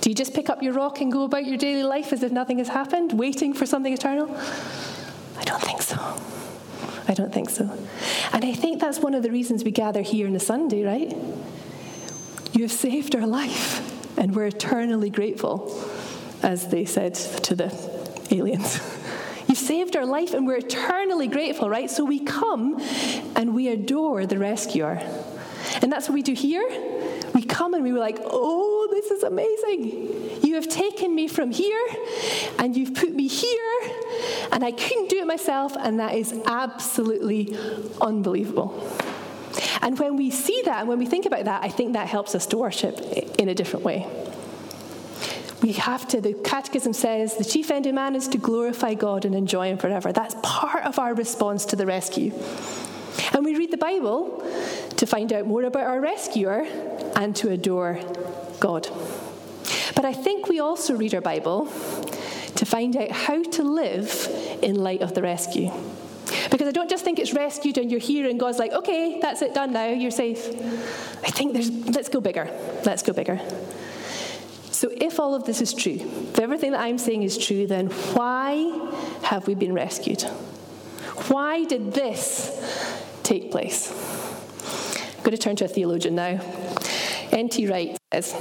Do 0.00 0.10
you 0.10 0.14
just 0.14 0.34
pick 0.34 0.48
up 0.48 0.62
your 0.62 0.72
rock 0.72 1.00
and 1.00 1.10
go 1.10 1.24
about 1.24 1.46
your 1.46 1.58
daily 1.58 1.82
life 1.82 2.12
as 2.12 2.22
if 2.22 2.30
nothing 2.30 2.58
has 2.58 2.68
happened, 2.68 3.18
waiting 3.18 3.52
for 3.52 3.66
something 3.66 3.92
eternal? 3.92 4.28
I 5.36 5.42
don't 5.42 5.60
think 5.60 5.82
so. 5.82 5.96
I 7.08 7.14
don't 7.14 7.32
think 7.32 7.50
so. 7.50 7.64
And 8.32 8.44
I 8.44 8.52
think 8.52 8.80
that's 8.80 9.00
one 9.00 9.14
of 9.14 9.22
the 9.22 9.30
reasons 9.30 9.64
we 9.64 9.72
gather 9.72 10.02
here 10.02 10.28
on 10.28 10.36
a 10.36 10.40
Sunday, 10.40 10.84
right? 10.84 11.12
You 12.52 12.62
have 12.62 12.72
saved 12.72 13.16
our 13.16 13.26
life, 13.26 14.18
and 14.18 14.34
we're 14.34 14.46
eternally 14.46 15.10
grateful, 15.10 15.76
as 16.42 16.68
they 16.68 16.84
said 16.84 17.14
to 17.14 17.54
the 17.54 17.72
aliens. 18.30 18.80
You've 19.56 19.66
saved 19.66 19.96
our 19.96 20.04
life 20.04 20.34
and 20.34 20.46
we're 20.46 20.58
eternally 20.58 21.28
grateful, 21.28 21.70
right? 21.70 21.90
So 21.90 22.04
we 22.04 22.18
come 22.18 22.78
and 23.36 23.54
we 23.54 23.68
adore 23.68 24.26
the 24.26 24.36
rescuer. 24.38 25.00
And 25.80 25.90
that's 25.90 26.10
what 26.10 26.12
we 26.14 26.20
do 26.20 26.34
here. 26.34 26.68
We 27.32 27.42
come 27.42 27.72
and 27.72 27.82
we 27.82 27.90
were 27.90 27.98
like, 27.98 28.18
oh, 28.22 28.86
this 28.90 29.10
is 29.10 29.22
amazing. 29.22 30.42
You 30.42 30.56
have 30.56 30.68
taken 30.68 31.14
me 31.14 31.26
from 31.26 31.52
here 31.52 31.80
and 32.58 32.76
you've 32.76 32.92
put 32.92 33.14
me 33.14 33.28
here, 33.28 33.80
and 34.52 34.62
I 34.62 34.72
couldn't 34.72 35.08
do 35.08 35.20
it 35.20 35.26
myself, 35.26 35.74
and 35.78 36.00
that 36.00 36.14
is 36.14 36.34
absolutely 36.44 37.56
unbelievable. 37.98 38.86
And 39.80 39.98
when 39.98 40.16
we 40.16 40.30
see 40.30 40.62
that 40.66 40.80
and 40.80 40.88
when 40.88 40.98
we 40.98 41.06
think 41.06 41.24
about 41.24 41.46
that, 41.46 41.64
I 41.64 41.68
think 41.68 41.94
that 41.94 42.08
helps 42.08 42.34
us 42.34 42.46
to 42.48 42.58
worship 42.58 43.00
in 43.38 43.48
a 43.48 43.54
different 43.54 43.86
way. 43.86 44.06
We 45.62 45.72
have 45.72 46.06
to, 46.08 46.20
the 46.20 46.34
Catechism 46.34 46.92
says, 46.92 47.36
the 47.36 47.44
chief 47.44 47.70
end 47.70 47.86
of 47.86 47.94
man 47.94 48.14
is 48.14 48.28
to 48.28 48.38
glorify 48.38 48.94
God 48.94 49.24
and 49.24 49.34
enjoy 49.34 49.68
Him 49.68 49.78
forever. 49.78 50.12
That's 50.12 50.36
part 50.42 50.84
of 50.84 50.98
our 50.98 51.14
response 51.14 51.64
to 51.66 51.76
the 51.76 51.86
rescue. 51.86 52.32
And 53.32 53.44
we 53.44 53.56
read 53.56 53.70
the 53.70 53.78
Bible 53.78 54.46
to 54.96 55.06
find 55.06 55.32
out 55.32 55.46
more 55.46 55.64
about 55.64 55.84
our 55.84 56.00
rescuer 56.00 56.66
and 57.16 57.34
to 57.36 57.50
adore 57.50 57.98
God. 58.60 58.88
But 59.94 60.04
I 60.04 60.12
think 60.12 60.48
we 60.48 60.60
also 60.60 60.94
read 60.94 61.14
our 61.14 61.20
Bible 61.20 61.66
to 62.56 62.66
find 62.66 62.96
out 62.96 63.10
how 63.10 63.42
to 63.42 63.62
live 63.62 64.28
in 64.62 64.76
light 64.76 65.00
of 65.00 65.14
the 65.14 65.22
rescue. 65.22 65.70
Because 66.50 66.68
I 66.68 66.72
don't 66.72 66.90
just 66.90 67.04
think 67.04 67.18
it's 67.18 67.32
rescued 67.32 67.78
and 67.78 67.90
you're 67.90 68.00
here 68.00 68.28
and 68.28 68.38
God's 68.38 68.58
like, 68.58 68.72
okay, 68.72 69.20
that's 69.20 69.42
it, 69.42 69.54
done 69.54 69.72
now, 69.72 69.86
you're 69.88 70.10
safe. 70.10 70.48
I 71.24 71.30
think 71.30 71.52
there's, 71.52 71.70
let's 71.70 72.08
go 72.08 72.20
bigger. 72.20 72.50
Let's 72.84 73.02
go 73.02 73.12
bigger. 73.12 73.40
So, 74.76 74.90
if 74.94 75.18
all 75.18 75.34
of 75.34 75.44
this 75.44 75.62
is 75.62 75.72
true, 75.72 75.94
if 75.94 76.38
everything 76.38 76.72
that 76.72 76.80
I'm 76.80 76.98
saying 76.98 77.22
is 77.22 77.38
true, 77.38 77.66
then 77.66 77.86
why 78.12 78.90
have 79.22 79.46
we 79.46 79.54
been 79.54 79.72
rescued? 79.72 80.20
Why 81.28 81.64
did 81.64 81.94
this 81.94 82.52
take 83.22 83.50
place? 83.50 83.90
I'm 85.16 85.22
going 85.22 85.34
to 85.34 85.38
turn 85.38 85.56
to 85.56 85.64
a 85.64 85.68
theologian 85.68 86.14
now. 86.14 86.42
N.T. 87.32 87.66
Wright 87.68 87.96
says 88.12 88.34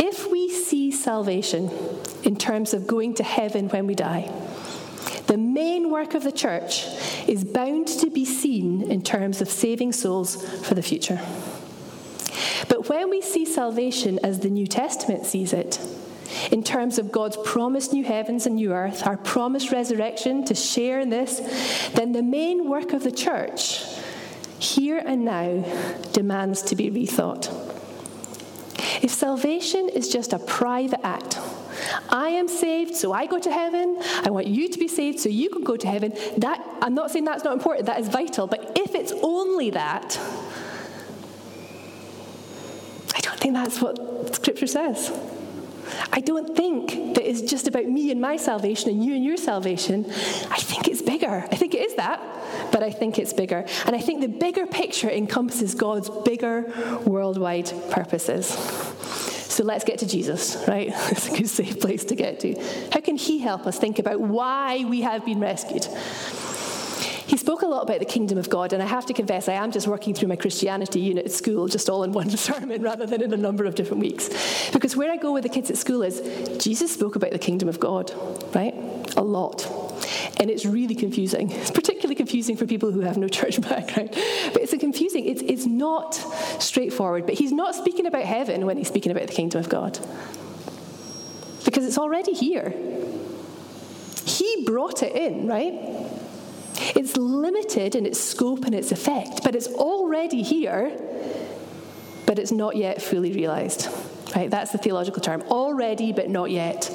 If 0.00 0.28
we 0.28 0.50
see 0.50 0.90
salvation 0.90 1.70
in 2.24 2.34
terms 2.34 2.74
of 2.74 2.88
going 2.88 3.14
to 3.14 3.22
heaven 3.22 3.68
when 3.68 3.86
we 3.86 3.94
die, 3.94 4.32
the 5.28 5.38
main 5.38 5.88
work 5.88 6.14
of 6.14 6.24
the 6.24 6.32
church 6.32 6.84
is 7.28 7.44
bound 7.44 7.86
to 7.86 8.10
be 8.10 8.24
seen 8.24 8.90
in 8.90 9.02
terms 9.02 9.40
of 9.40 9.48
saving 9.48 9.92
souls 9.92 10.44
for 10.66 10.74
the 10.74 10.82
future. 10.82 11.20
But 12.68 12.88
when 12.88 13.10
we 13.10 13.20
see 13.20 13.44
salvation 13.44 14.18
as 14.22 14.40
the 14.40 14.50
New 14.50 14.66
Testament 14.66 15.26
sees 15.26 15.52
it, 15.52 15.80
in 16.50 16.62
terms 16.62 16.98
of 16.98 17.10
God's 17.10 17.38
promised 17.44 17.92
new 17.92 18.04
heavens 18.04 18.46
and 18.46 18.56
new 18.56 18.72
earth, 18.72 19.06
our 19.06 19.16
promised 19.16 19.72
resurrection 19.72 20.44
to 20.44 20.54
share 20.54 21.00
in 21.00 21.10
this, 21.10 21.40
then 21.94 22.12
the 22.12 22.22
main 22.22 22.68
work 22.68 22.92
of 22.92 23.02
the 23.02 23.12
church, 23.12 23.84
here 24.58 24.98
and 24.98 25.24
now, 25.24 25.64
demands 26.12 26.62
to 26.62 26.76
be 26.76 26.90
rethought. 26.90 27.50
If 29.02 29.10
salvation 29.10 29.88
is 29.88 30.08
just 30.08 30.32
a 30.32 30.38
private 30.38 31.04
act, 31.04 31.38
I 32.10 32.30
am 32.30 32.48
saved, 32.48 32.94
so 32.94 33.12
I 33.12 33.26
go 33.26 33.38
to 33.38 33.50
heaven. 33.50 33.96
I 34.24 34.30
want 34.30 34.46
you 34.46 34.68
to 34.68 34.78
be 34.78 34.88
saved, 34.88 35.20
so 35.20 35.28
you 35.28 35.48
can 35.50 35.62
go 35.62 35.76
to 35.76 35.86
heaven. 35.86 36.12
That 36.38 36.64
I'm 36.82 36.94
not 36.94 37.10
saying 37.10 37.24
that's 37.24 37.44
not 37.44 37.52
important, 37.52 37.86
that 37.86 38.00
is 38.00 38.08
vital. 38.08 38.46
But 38.46 38.72
if 38.76 38.94
it's 38.94 39.12
only 39.22 39.70
that, 39.70 40.18
I 43.14 43.20
don't 43.20 43.37
think 43.52 43.64
that's 43.64 43.80
what 43.80 44.34
Scripture 44.34 44.66
says. 44.66 45.10
I 46.12 46.20
don't 46.20 46.54
think 46.54 47.14
that 47.14 47.28
it's 47.28 47.40
just 47.40 47.66
about 47.66 47.86
me 47.86 48.10
and 48.10 48.20
my 48.20 48.36
salvation 48.36 48.90
and 48.90 49.02
you 49.02 49.14
and 49.14 49.24
your 49.24 49.38
salvation. 49.38 50.04
I 50.50 50.58
think 50.58 50.86
it's 50.86 51.00
bigger. 51.00 51.46
I 51.50 51.56
think 51.56 51.74
it 51.74 51.78
is 51.78 51.94
that, 51.94 52.20
but 52.70 52.82
I 52.82 52.90
think 52.90 53.18
it's 53.18 53.32
bigger. 53.32 53.64
And 53.86 53.96
I 53.96 54.00
think 54.00 54.20
the 54.20 54.28
bigger 54.28 54.66
picture 54.66 55.08
encompasses 55.08 55.74
God's 55.74 56.10
bigger 56.10 56.70
worldwide 57.06 57.72
purposes. 57.90 58.48
So 58.48 59.64
let's 59.64 59.84
get 59.84 60.00
to 60.00 60.06
Jesus, 60.06 60.62
right? 60.68 60.88
It's 61.10 61.28
a 61.28 61.36
good 61.36 61.48
safe 61.48 61.80
place 61.80 62.04
to 62.06 62.14
get 62.14 62.40
to. 62.40 62.54
How 62.92 63.00
can 63.00 63.16
he 63.16 63.38
help 63.38 63.66
us 63.66 63.78
think 63.78 63.98
about 63.98 64.20
why 64.20 64.84
we 64.84 65.00
have 65.00 65.24
been 65.24 65.40
rescued? 65.40 65.88
He 67.28 67.36
spoke 67.36 67.60
a 67.60 67.66
lot 67.66 67.82
about 67.82 67.98
the 67.98 68.06
kingdom 68.06 68.38
of 68.38 68.48
God, 68.48 68.72
and 68.72 68.82
I 68.82 68.86
have 68.86 69.04
to 69.04 69.12
confess, 69.12 69.50
I 69.50 69.52
am 69.52 69.70
just 69.70 69.86
working 69.86 70.14
through 70.14 70.28
my 70.28 70.36
Christianity 70.36 71.00
unit 71.00 71.26
at 71.26 71.30
school, 71.30 71.68
just 71.68 71.90
all 71.90 72.02
in 72.02 72.12
one 72.12 72.30
sermon 72.36 72.80
rather 72.80 73.04
than 73.04 73.20
in 73.20 73.34
a 73.34 73.36
number 73.36 73.66
of 73.66 73.74
different 73.74 74.00
weeks. 74.00 74.70
Because 74.72 74.96
where 74.96 75.12
I 75.12 75.18
go 75.18 75.32
with 75.32 75.42
the 75.42 75.50
kids 75.50 75.70
at 75.70 75.76
school 75.76 76.02
is 76.02 76.22
Jesus 76.56 76.90
spoke 76.90 77.16
about 77.16 77.32
the 77.32 77.38
kingdom 77.38 77.68
of 77.68 77.78
God, 77.78 78.10
right? 78.54 78.74
A 79.18 79.22
lot. 79.22 79.66
And 80.40 80.48
it's 80.48 80.64
really 80.64 80.94
confusing. 80.94 81.50
It's 81.50 81.70
particularly 81.70 82.14
confusing 82.14 82.56
for 82.56 82.64
people 82.64 82.92
who 82.92 83.00
have 83.00 83.18
no 83.18 83.28
church 83.38 83.60
background. 83.60 84.08
But 84.54 84.62
it's 84.62 84.72
a 84.72 84.78
confusing, 84.78 85.26
it's, 85.26 85.42
it's 85.42 85.66
not 85.66 86.14
straightforward. 86.62 87.26
But 87.26 87.34
he's 87.34 87.52
not 87.52 87.74
speaking 87.74 88.06
about 88.06 88.22
heaven 88.22 88.64
when 88.64 88.78
he's 88.78 88.88
speaking 88.88 89.12
about 89.12 89.26
the 89.26 89.34
kingdom 89.34 89.60
of 89.60 89.68
God. 89.68 89.98
Because 91.66 91.84
it's 91.84 91.98
already 91.98 92.32
here. 92.32 92.70
He 94.24 94.64
brought 94.64 95.02
it 95.02 95.14
in, 95.14 95.46
right? 95.46 96.17
It's 96.94 97.16
limited 97.16 97.94
in 97.94 98.06
its 98.06 98.20
scope 98.20 98.64
and 98.64 98.74
its 98.74 98.92
effect, 98.92 99.42
but 99.44 99.54
it's 99.54 99.68
already 99.68 100.42
here, 100.42 100.92
but 102.26 102.38
it's 102.38 102.52
not 102.52 102.76
yet 102.76 103.02
fully 103.02 103.32
realized. 103.32 103.88
Right? 104.34 104.50
That's 104.50 104.72
the 104.72 104.78
theological 104.78 105.22
term. 105.22 105.42
Already, 105.42 106.12
but 106.12 106.28
not 106.28 106.50
yet. 106.50 106.90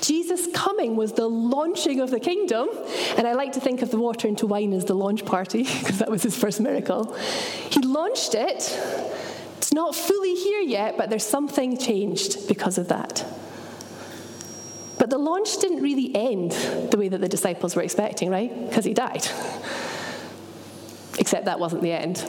Jesus' 0.00 0.48
coming 0.52 0.96
was 0.96 1.12
the 1.12 1.28
launching 1.28 2.00
of 2.00 2.10
the 2.10 2.20
kingdom, 2.20 2.68
and 3.16 3.26
I 3.26 3.34
like 3.34 3.52
to 3.52 3.60
think 3.60 3.82
of 3.82 3.90
the 3.90 3.98
water 3.98 4.26
into 4.26 4.46
wine 4.46 4.72
as 4.72 4.84
the 4.84 4.94
launch 4.94 5.24
party, 5.24 5.62
because 5.78 5.98
that 5.98 6.10
was 6.10 6.22
his 6.22 6.36
first 6.36 6.60
miracle. 6.60 7.14
He 7.70 7.80
launched 7.80 8.34
it. 8.34 8.78
It's 9.58 9.72
not 9.72 9.94
fully 9.94 10.34
here 10.34 10.60
yet, 10.60 10.96
but 10.96 11.10
there's 11.10 11.26
something 11.26 11.76
changed 11.76 12.48
because 12.48 12.78
of 12.78 12.88
that. 12.88 13.24
But 14.98 15.10
the 15.10 15.18
launch 15.18 15.58
didn't 15.58 15.82
really 15.82 16.14
end 16.14 16.52
the 16.90 16.96
way 16.96 17.08
that 17.08 17.20
the 17.20 17.28
disciples 17.28 17.76
were 17.76 17.82
expecting, 17.82 18.30
right? 18.30 18.68
Because 18.68 18.84
he 18.84 18.94
died. 18.94 19.26
Except 21.18 21.44
that 21.44 21.60
wasn't 21.60 21.82
the 21.82 21.92
end, 21.92 22.24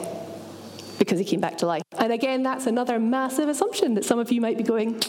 because 0.98 1.18
he 1.18 1.24
came 1.24 1.40
back 1.40 1.58
to 1.58 1.66
life. 1.66 1.82
And 1.98 2.12
again, 2.12 2.42
that's 2.42 2.66
another 2.66 2.98
massive 2.98 3.48
assumption 3.48 3.94
that 3.94 4.04
some 4.04 4.18
of 4.18 4.30
you 4.32 4.40
might 4.40 4.56
be 4.56 4.62
going, 4.62 5.00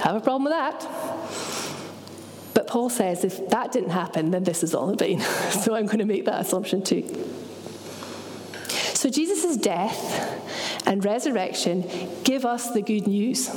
have 0.00 0.16
a 0.16 0.20
problem 0.20 0.44
with 0.44 0.52
that. 0.52 0.80
But 2.54 2.66
Paul 2.66 2.88
says 2.88 3.24
if 3.24 3.48
that 3.50 3.72
didn't 3.72 3.90
happen, 3.90 4.30
then 4.30 4.44
this 4.44 4.62
is 4.62 4.74
all 4.74 4.90
in 4.90 4.96
vain. 4.96 5.20
so 5.50 5.74
I'm 5.74 5.86
going 5.86 5.98
to 5.98 6.04
make 6.04 6.24
that 6.26 6.40
assumption 6.40 6.82
too. 6.82 7.02
So 8.94 9.10
Jesus' 9.10 9.56
death 9.56 10.86
and 10.86 11.04
resurrection 11.04 11.84
give 12.24 12.44
us 12.44 12.70
the 12.70 12.80
good 12.80 13.06
news. 13.06 13.48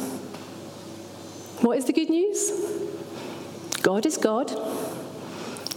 What 1.61 1.77
is 1.77 1.85
the 1.85 1.93
good 1.93 2.09
news? 2.09 2.51
God 3.81 4.05
is 4.05 4.17
God, 4.17 4.51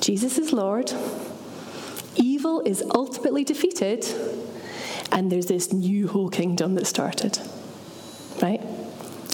Jesus 0.01 0.39
is 0.39 0.53
Lord, 0.53 0.93
evil 2.17 2.61
is 2.61 2.83
ultimately 2.95 3.45
defeated, 3.45 4.05
and 5.13 5.31
there's 5.31 5.47
this 5.47 5.73
new 5.73 6.09
whole 6.09 6.29
kingdom 6.29 6.75
that 6.75 6.87
started. 6.87 7.39
Right? 8.43 8.61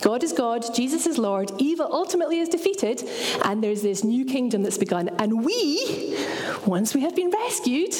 God 0.02 0.22
is 0.22 0.33
God, 0.33 0.64
Jesus 0.74 1.07
is 1.07 1.18
Lord, 1.18 1.50
evil 1.59 1.88
ultimately 1.90 2.38
is 2.38 2.48
defeated, 2.48 3.02
and 3.44 3.62
there's 3.62 3.83
this 3.83 4.04
new 4.04 4.24
kingdom 4.24 4.62
that's 4.62 4.78
begun. 4.78 5.09
And 5.18 5.44
we, 5.44 6.16
once 6.66 6.94
we 6.94 7.00
have 7.00 7.16
been 7.16 7.31
rescued, 7.31 7.94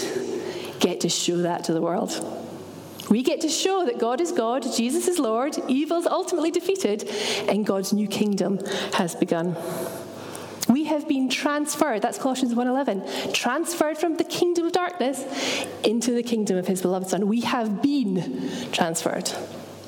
get 0.81 1.01
to 1.01 1.09
show 1.09 1.39
that 1.39 1.65
to 1.65 1.73
the 1.73 1.81
world. 1.81 2.13
We 3.11 3.23
get 3.23 3.41
to 3.41 3.49
show 3.49 3.87
that 3.87 3.99
God 3.99 4.21
is 4.21 4.33
God, 4.33 4.65
Jesus 4.77 5.09
is 5.09 5.19
Lord, 5.19 5.57
evil 5.67 5.99
is 5.99 6.07
ultimately 6.07 6.51
defeated, 6.51 7.09
and 7.49 7.65
God's 7.65 7.93
new 7.93 8.07
kingdom 8.07 8.59
has 8.93 9.15
begun. 9.15 9.57
Have 10.99 11.07
been 11.07 11.29
transferred, 11.29 12.03
that's 12.03 12.19
Colossians 12.19 12.55
1:11, 12.55 13.33
transferred 13.33 13.99
from 13.99 14.17
the 14.17 14.25
kingdom 14.25 14.67
of 14.67 14.73
darkness 14.73 15.25
into 15.85 16.11
the 16.11 16.25
kingdom 16.25 16.57
of 16.57 16.67
his 16.67 16.83
beloved 16.83 17.09
son. 17.09 17.29
We 17.29 17.43
have 17.43 17.81
been 17.81 18.51
transferred, 18.73 19.31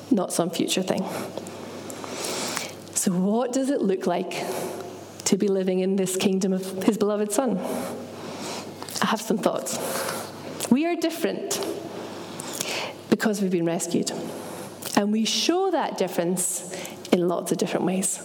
not 0.09 0.31
some 0.31 0.49
future 0.49 0.81
thing. 0.81 1.03
So 2.95 3.11
what 3.11 3.51
does 3.51 3.69
it 3.69 3.81
look 3.81 4.07
like 4.07 4.41
to 5.25 5.37
be 5.37 5.49
living 5.49 5.79
in 5.79 5.97
this 5.97 6.15
kingdom 6.15 6.53
of 6.53 6.83
his 6.83 6.97
beloved 6.97 7.33
son? 7.33 7.59
I 9.01 9.07
have 9.07 9.19
some 9.19 9.37
thoughts. 9.37 9.77
We 10.69 10.85
are 10.85 10.95
different 10.95 11.59
because 13.09 13.41
we've 13.41 13.51
been 13.51 13.65
rescued. 13.65 14.11
And 14.95 15.11
we 15.11 15.25
show 15.25 15.71
that 15.71 15.97
difference 15.97 16.73
in 17.11 17.27
lots 17.27 17.51
of 17.51 17.57
different 17.57 17.85
ways. 17.85 18.21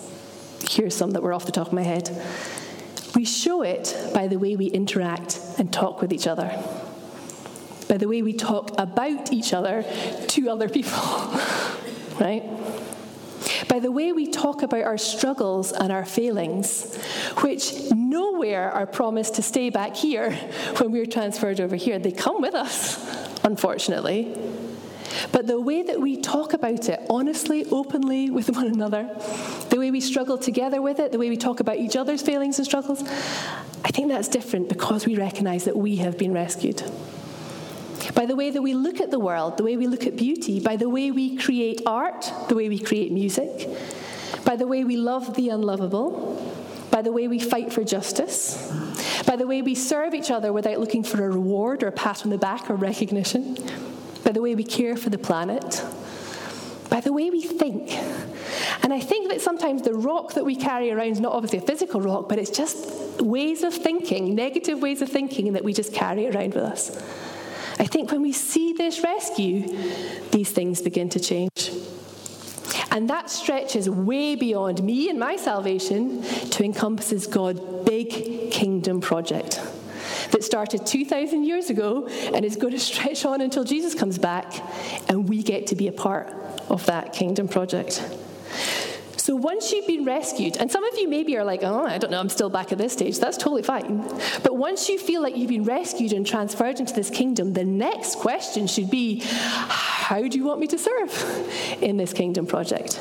Here's 0.71 0.95
some 0.95 1.11
that 1.11 1.23
were 1.25 1.33
off 1.33 1.47
the 1.47 1.53
top 1.53 1.67
of 1.67 1.73
my 1.73 1.83
head. 1.83 2.11
We 3.15 3.25
show 3.25 3.63
it 3.63 3.95
by 4.13 4.27
the 4.27 4.39
way 4.39 4.57
we 4.57 4.67
interact 4.67 5.41
and 5.59 5.73
talk 5.73 6.01
with 6.01 6.13
each 6.13 6.27
other, 6.27 6.49
by 7.89 7.97
the 7.97 8.09
way 8.09 8.23
we 8.23 8.33
talk 8.33 8.73
about 8.79 9.33
each 9.33 9.53
other 9.53 9.85
to 10.29 10.49
other 10.51 10.69
people, 10.69 10.99
right? 12.21 12.43
By 13.69 13.81
the 13.81 13.91
way 13.91 14.13
we 14.13 14.27
talk 14.29 14.63
about 14.63 14.83
our 14.83 14.99
struggles 14.99 15.73
and 15.73 15.93
our 15.93 16.05
failings, 16.05 16.97
which 17.41 17.91
nowhere 17.93 18.71
are 18.71 18.87
promised 18.87 19.35
to 19.37 19.43
stay 19.43 19.71
back 19.71 19.97
here 19.97 20.33
when 20.79 20.93
we're 20.93 21.07
transferred 21.07 21.61
over 21.61 21.77
here. 21.77 21.99
They 21.99 22.13
come 22.13 22.41
with 22.41 22.55
us, 22.55 22.99
unfortunately. 23.45 24.35
But 25.33 25.47
the 25.47 25.61
way 25.61 25.83
that 25.83 26.01
we 26.01 26.17
talk 26.17 26.53
about 26.53 26.89
it 26.89 27.01
honestly, 27.09 27.65
openly 27.71 28.31
with 28.31 28.51
one 28.51 28.67
another, 28.67 29.09
the 29.71 29.79
way 29.79 29.91
we 29.91 30.01
struggle 30.01 30.39
together 30.39 30.83
with 30.83 30.99
it, 30.99 31.13
the 31.13 31.19
way 31.19 31.29
we 31.29 31.37
talk 31.37 31.61
about 31.61 31.77
each 31.77 31.97
other's 31.97 32.23
failings 32.23 32.59
and 32.59 32.67
struggles, 32.67 33.03
I 33.85 33.91
think 33.91 34.09
that's 34.09 34.29
different 34.29 34.69
because 34.69 35.07
we 35.07 35.17
recognize 35.17 35.65
that 35.65 35.77
we 35.77 35.97
have 35.97 36.19
been 36.19 36.33
rescued. 36.33 36.83
By 38.15 38.27
the 38.27 38.37
way 38.37 38.51
that 38.51 38.63
we 38.63 38.75
look 38.75 39.01
at 39.01 39.11
the 39.11 39.19
world, 39.19 39.57
the 39.57 39.65
way 39.65 39.77
we 39.77 39.87
look 39.87 40.07
at 40.07 40.17
beauty, 40.17 40.61
by 40.61 40.77
the 40.77 40.89
way 40.89 41.11
we 41.11 41.37
create 41.37 41.83
art, 41.87 42.33
the 42.49 42.55
way 42.55 42.69
we 42.69 42.79
create 42.79 43.13
music, 43.13 43.69
by 44.45 44.57
the 44.57 44.67
way 44.67 44.85
we 44.85 44.97
love 44.97 45.35
the 45.35 45.51
unlovable, 45.51 46.43
by 46.91 47.03
the 47.03 47.13
way 47.13 47.29
we 47.29 47.39
fight 47.39 47.73
for 47.73 47.85
justice, 47.85 48.73
by 49.27 49.37
the 49.37 49.47
way 49.47 49.61
we 49.61 49.75
serve 49.75 50.15
each 50.15 50.31
other 50.31 50.53
without 50.53 50.79
looking 50.79 51.03
for 51.03 51.25
a 51.25 51.31
reward 51.31 51.83
or 51.83 51.89
a 51.89 51.93
pat 51.93 52.25
on 52.25 52.31
the 52.31 52.39
back 52.39 52.71
or 52.71 52.75
recognition 52.75 53.57
by 54.27 54.33
the 54.33 54.43
way 54.43 54.57
we 54.57 54.65
care 54.65 54.97
for 54.97 55.09
the 55.09 55.19
planet, 55.19 55.85
by 56.91 57.01
the 57.01 57.13
way 57.13 57.31
we 57.31 57.43
think. 57.43 57.93
And 58.83 58.93
I 58.93 58.99
think 58.99 59.31
that 59.31 59.41
sometimes 59.41 59.83
the 59.83 59.95
rock 59.95 60.35
that 60.35 60.45
we 60.45 60.57
carry 60.57 60.91
around 60.91 61.13
is 61.13 61.21
not 61.21 61.33
obviously 61.33 61.61
a 61.61 61.63
physical 61.63 62.01
rock, 62.01 62.29
but 62.29 62.37
it's 62.37 62.51
just 62.51 63.23
ways 63.23 63.63
of 63.63 63.73
thinking, 63.73 64.35
negative 64.35 64.83
ways 64.83 65.01
of 65.01 65.09
thinking 65.09 65.53
that 65.53 65.63
we 65.63 65.73
just 65.73 65.95
carry 65.95 66.27
around 66.29 66.55
with 66.55 66.65
us. 66.65 66.91
I 67.79 67.85
think 67.85 68.11
when 68.11 68.21
we 68.21 68.33
see 68.33 68.73
this 68.73 69.05
rescue, 69.05 69.61
these 70.33 70.51
things 70.51 70.83
begin 70.83 71.09
to 71.11 71.21
change. 71.21 71.71
And 72.91 73.09
that 73.09 73.31
stretches 73.31 73.89
way 73.89 74.35
beyond 74.35 74.83
me 74.83 75.09
and 75.09 75.21
my 75.21 75.37
salvation 75.37 76.23
to 76.51 76.65
encompasses 76.65 77.29
God's 77.29 77.61
big 77.89 78.51
kingdom 78.51 79.01
project 79.01 79.61
that 80.31 80.45
started 80.45 80.87
2,000 80.87 81.45
years 81.45 81.71
ago 81.71 82.07
and 82.07 82.45
is 82.45 82.57
going 82.57 82.73
to 82.73 82.81
stretch 82.81 83.25
on 83.25 83.41
until 83.41 83.65
Jesus 83.65 83.95
comes 83.95 84.19
back, 84.19 84.53
and 85.09 85.29
we 85.29 85.43
get 85.43 85.69
to 85.69 85.77
be 85.77 85.89
a 85.89 85.93
part 85.93 86.33
of 86.69 86.85
that 86.87 87.13
kingdom 87.13 87.49
project. 87.49 88.03
So 89.17 89.35
once 89.35 89.73
you've 89.73 89.89
been 89.89 90.05
rescued, 90.05 90.57
and 90.57 90.71
some 90.71 90.85
of 90.85 90.97
you 90.99 91.09
maybe 91.09 91.37
are 91.37 91.43
like, 91.43 91.65
oh, 91.65 91.85
I 91.85 91.99
don't 91.99 92.13
know, 92.13 92.21
I'm 92.21 92.29
still 92.29 92.49
back 92.49 92.71
at 92.71 92.79
this 92.79 92.93
stage. 92.93 93.19
That's 93.19 93.37
totally 93.37 93.65
fine. 93.65 93.99
But 94.45 94.57
once 94.57 94.89
you 94.89 95.01
feel 95.01 95.21
like 95.21 95.37
you've 95.37 95.49
been 95.49 95.65
rescued 95.65 96.13
and 96.13 96.25
transferred 96.25 96.79
into 96.79 96.95
this 96.95 97.11
kingdom, 97.11 97.53
the 97.53 97.65
next 97.65 98.19
question 98.19 98.69
should 98.69 98.89
be, 98.89 99.23
how 99.25 100.23
do 100.29 100.39
you 100.39 100.45
want 100.45 100.61
me 100.61 100.69
to 100.69 100.79
serve 100.79 101.83
in 101.83 101.97
this 101.97 102.13
kingdom 102.13 102.47
project? 102.47 103.01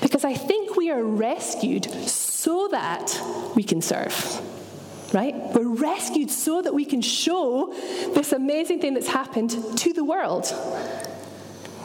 Because 0.00 0.24
I 0.24 0.34
think 0.34 0.76
we 0.76 0.92
are 0.92 1.02
rescued 1.02 1.90
so 2.08 2.68
that 2.68 3.20
we 3.56 3.64
can 3.64 3.82
serve 3.82 4.14
right? 5.12 5.34
We're 5.54 5.68
rescued 5.68 6.30
so 6.30 6.62
that 6.62 6.74
we 6.74 6.84
can 6.84 7.02
show 7.02 7.72
this 8.14 8.32
amazing 8.32 8.80
thing 8.80 8.94
that's 8.94 9.08
happened 9.08 9.50
to 9.78 9.92
the 9.92 10.04
world. 10.04 10.46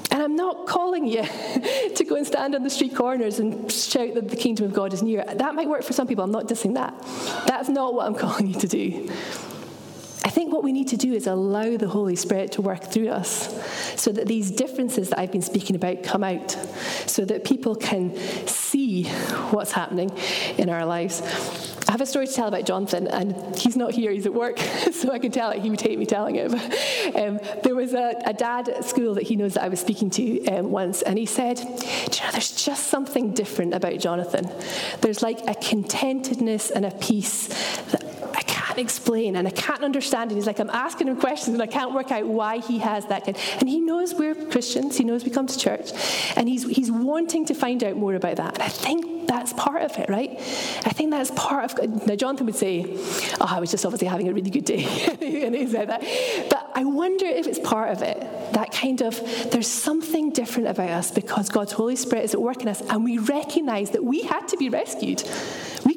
And 0.10 0.24
I'm 0.24 0.36
not 0.36 0.68
calling 0.68 1.06
you 1.06 1.24
to 1.96 2.06
go 2.06 2.16
and 2.16 2.26
stand 2.26 2.56
on 2.56 2.64
the 2.64 2.70
street 2.70 2.96
corners 2.96 3.40
and 3.40 3.72
shout 3.72 4.14
that 4.16 4.30
the 4.30 4.36
kingdom 4.36 4.66
of 4.66 4.74
God 4.74 4.94
is 4.94 5.04
near. 5.04 5.24
That 5.24 5.54
might 5.54 5.68
work 5.68 5.84
for 5.84 5.94
some 5.94 6.08
people. 6.08 6.24
I'm 6.24 6.32
not 6.32 6.48
dissing 6.48 6.74
that. 6.76 6.94
That's 7.46 7.70
not 7.70 7.94
what 7.94 8.08
I'm 8.08 8.16
calling 8.24 8.48
you 8.48 8.60
to 8.60 8.68
do. 8.68 9.12
I 10.24 10.30
think 10.30 10.52
what 10.52 10.64
we 10.64 10.72
need 10.72 10.90
to 10.90 10.98
do 10.98 11.14
is 11.14 11.28
allow 11.28 11.78
the 11.78 11.88
Holy 11.88 12.16
Spirit 12.16 12.54
to 12.54 12.62
work 12.62 12.84
through 12.84 13.10
us 13.10 13.54
so 14.02 14.12
that 14.12 14.28
these 14.28 14.52
differences 14.52 15.10
that 15.10 15.20
I've 15.20 15.32
been 15.32 15.42
speaking 15.42 15.76
about 15.76 16.04
come 16.04 16.24
out, 16.24 16.52
so 17.06 17.24
that 17.26 17.44
people 17.44 17.76
can 17.76 18.16
see 18.48 19.04
what's 19.52 19.72
happening 19.72 20.12
in 20.58 20.70
our 20.70 20.86
lives. 20.86 21.22
I 21.88 21.92
have 21.92 22.02
a 22.02 22.06
story 22.06 22.28
to 22.28 22.34
tell 22.34 22.48
about 22.50 22.66
Jonathan, 22.66 23.08
and 23.08 23.58
he's 23.58 23.78
not 23.78 23.94
here, 23.94 24.12
he's 24.12 24.26
at 24.26 24.34
work, 24.34 24.60
so 24.92 25.10
I 25.12 25.20
can 25.20 25.32
tell 25.32 25.52
it. 25.52 25.60
He 25.60 25.70
would 25.70 25.80
hate 25.80 25.98
me 25.98 26.06
telling 26.06 26.36
it. 26.36 26.52
um, 27.16 27.40
there 27.64 27.76
was 27.76 27.94
a, 27.94 28.22
a, 28.26 28.34
dad 28.34 28.68
at 28.68 28.84
school 28.84 29.14
that 29.14 29.24
he 29.24 29.38
knows 29.38 29.54
that 29.54 29.64
I 29.64 29.70
was 29.70 29.80
speaking 29.80 30.10
to 30.12 30.46
um, 30.48 30.72
once, 30.72 31.02
and 31.02 31.18
he 31.18 31.26
said, 31.26 31.56
Do 31.56 31.64
you 31.64 32.26
know, 32.26 32.32
there's 32.34 32.66
just 32.66 32.88
something 32.88 33.34
different 33.34 33.74
about 33.74 34.00
Jonathan. 34.00 34.50
There's 35.00 35.24
like 35.24 35.40
a 35.48 35.56
contentedness 35.56 36.72
and 36.72 36.86
a 36.86 36.92
peace 36.92 37.48
that 37.92 38.17
explain 38.80 39.36
and 39.36 39.48
I 39.48 39.52
can't 39.52 39.84
understand. 39.84 40.32
And 40.32 40.38
he's 40.38 40.48
like, 40.48 40.60
I'm 40.60 40.70
asking 40.70 41.08
him 41.08 41.18
questions 41.18 41.54
and 41.54 41.62
I 41.62 41.68
can't 41.68 41.94
work 41.94 42.12
out 42.12 42.26
why 42.26 42.60
he 42.60 42.80
has 42.80 43.06
that. 43.08 43.28
And 43.28 43.70
he 43.70 43.80
knows 43.80 44.14
we're 44.14 44.36
Christians, 44.36 44.98
he 44.98 45.04
knows 45.04 45.24
we 45.24 45.32
come 45.32 45.48
to 45.48 45.58
church, 45.58 45.92
and 46.36 46.48
he's, 46.48 46.64
he's 46.68 46.92
wanting 46.92 47.46
to 47.46 47.54
find 47.54 47.84
out 47.84 47.98
more 47.98 48.16
about 48.16 48.38
that. 48.38 48.54
And 48.54 48.64
I 48.64 48.70
think 48.70 49.18
that's 49.28 49.54
part 49.54 49.84
of 49.84 49.98
it, 49.98 50.10
right? 50.10 50.32
I 50.32 50.92
think 50.94 51.12
that's 51.12 51.32
part 51.32 51.80
of. 51.80 52.08
Now, 52.08 52.16
Jonathan 52.16 52.46
would 52.46 52.56
say, 52.56 52.86
"Oh, 53.40 53.48
I 53.48 53.60
was 53.60 53.70
just 53.70 53.86
obviously 53.86 54.08
having 54.08 54.30
a 54.30 54.34
really 54.34 54.50
good 54.50 54.66
day," 54.66 54.84
and 55.46 55.54
he 55.54 55.68
said 55.68 55.90
that. 55.90 56.02
But 56.50 56.72
I 56.74 56.86
wonder 56.86 57.26
if 57.26 57.46
it's 57.46 57.60
part 57.60 57.92
of 57.92 58.02
it. 58.02 58.18
That 58.54 58.72
kind 58.72 59.02
of 59.02 59.20
there's 59.52 59.68
something 59.68 60.32
different 60.32 60.70
about 60.70 60.90
us 60.90 61.12
because 61.12 61.50
God's 61.50 61.74
Holy 61.74 61.96
Spirit 61.96 62.24
is 62.24 62.34
at 62.34 62.42
work 62.42 62.62
in 62.62 62.68
us, 62.68 62.82
and 62.82 63.04
we 63.04 63.18
recognise 63.18 63.92
that 63.92 64.04
we 64.04 64.24
had 64.24 64.48
to 64.50 64.58
be 64.58 64.70
rescued. 64.70 65.24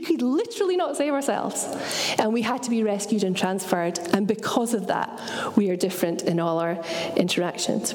We 0.00 0.06
could 0.06 0.22
literally 0.22 0.76
not 0.76 0.96
save 0.96 1.12
ourselves, 1.12 1.68
and 2.18 2.32
we 2.32 2.40
had 2.40 2.62
to 2.62 2.70
be 2.70 2.82
rescued 2.82 3.22
and 3.22 3.36
transferred. 3.36 3.98
And 4.14 4.26
because 4.26 4.72
of 4.72 4.86
that, 4.86 5.20
we 5.56 5.68
are 5.68 5.76
different 5.76 6.22
in 6.22 6.40
all 6.40 6.58
our 6.58 6.82
interactions. 7.16 7.94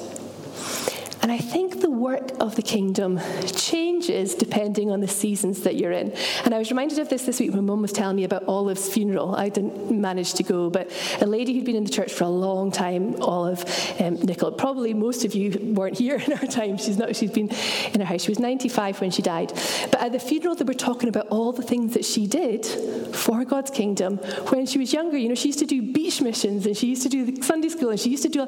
And 1.25 1.31
I 1.31 1.39
think 1.39 1.81
the 1.81 1.89
work 1.89 2.33
of 2.39 2.55
the 2.55 2.61
kingdom 2.61 3.19
changes 3.47 4.35
depending 4.35 4.91
on 4.91 5.01
the 5.01 5.07
seasons 5.07 5.61
that 5.61 5.75
you're 5.75 5.91
in. 5.91 6.11
And 6.43 6.53
I 6.53 6.59
was 6.59 6.69
reminded 6.69 6.99
of 6.99 7.09
this 7.09 7.23
this 7.23 7.39
week 7.39 7.51
when 7.51 7.65
Mum 7.65 7.81
was 7.81 7.91
telling 7.91 8.15
me 8.15 8.25
about 8.25 8.43
Olive's 8.47 8.87
funeral. 8.87 9.35
I 9.35 9.49
didn't 9.49 9.89
manage 9.89 10.35
to 10.35 10.43
go, 10.43 10.69
but 10.69 10.91
a 11.21 11.25
lady 11.25 11.55
who'd 11.55 11.65
been 11.65 11.77
in 11.77 11.83
the 11.83 11.89
church 11.89 12.13
for 12.13 12.25
a 12.25 12.29
long 12.29 12.69
time, 12.69 13.19
Olive 13.23 13.65
um. 13.99 14.17
Probably 14.55 14.93
most 14.93 15.25
of 15.25 15.33
you 15.33 15.73
weren't 15.73 15.97
here 15.97 16.15
in 16.27 16.31
her 16.37 16.45
time. 16.45 16.77
She's 16.77 16.99
not. 16.99 17.15
She's 17.15 17.31
been 17.31 17.49
in 17.91 18.01
her 18.01 18.05
house. 18.05 18.21
She 18.21 18.29
was 18.29 18.37
95 18.37 19.01
when 19.01 19.09
she 19.09 19.23
died. 19.23 19.51
But 19.89 20.01
at 20.01 20.11
the 20.11 20.19
funeral, 20.19 20.53
they 20.53 20.63
were 20.63 20.75
talking 20.75 21.09
about 21.09 21.29
all 21.29 21.51
the 21.51 21.63
things 21.63 21.95
that 21.95 22.05
she 22.05 22.27
did 22.27 22.67
for 23.15 23.43
God's 23.45 23.71
kingdom 23.71 24.17
when 24.51 24.67
she 24.67 24.77
was 24.77 24.93
younger. 24.93 25.17
You 25.17 25.29
know, 25.29 25.35
she 25.35 25.47
used 25.47 25.59
to 25.59 25.65
do 25.65 25.81
beach 25.81 26.21
missions 26.21 26.67
and 26.67 26.77
she 26.77 26.85
used 26.85 27.01
to 27.01 27.09
do 27.09 27.41
Sunday 27.41 27.69
school 27.69 27.89
and 27.89 27.99
she 27.99 28.11
used 28.11 28.21
to 28.21 28.29
do. 28.29 28.45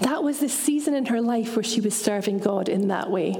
That 0.00 0.24
was 0.24 0.38
the 0.38 0.48
season 0.48 0.94
in 0.94 1.04
her 1.04 1.20
life 1.20 1.54
where 1.54 1.62
she 1.62 1.82
was 1.82 1.94
serving 1.94 2.13
serving 2.14 2.38
God 2.38 2.68
in 2.68 2.88
that 2.88 3.10
way. 3.10 3.36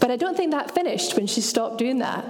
But 0.00 0.10
I 0.10 0.16
don't 0.16 0.36
think 0.36 0.50
that 0.50 0.72
finished 0.72 1.16
when 1.16 1.26
she 1.26 1.40
stopped 1.40 1.78
doing 1.78 1.98
that. 1.98 2.24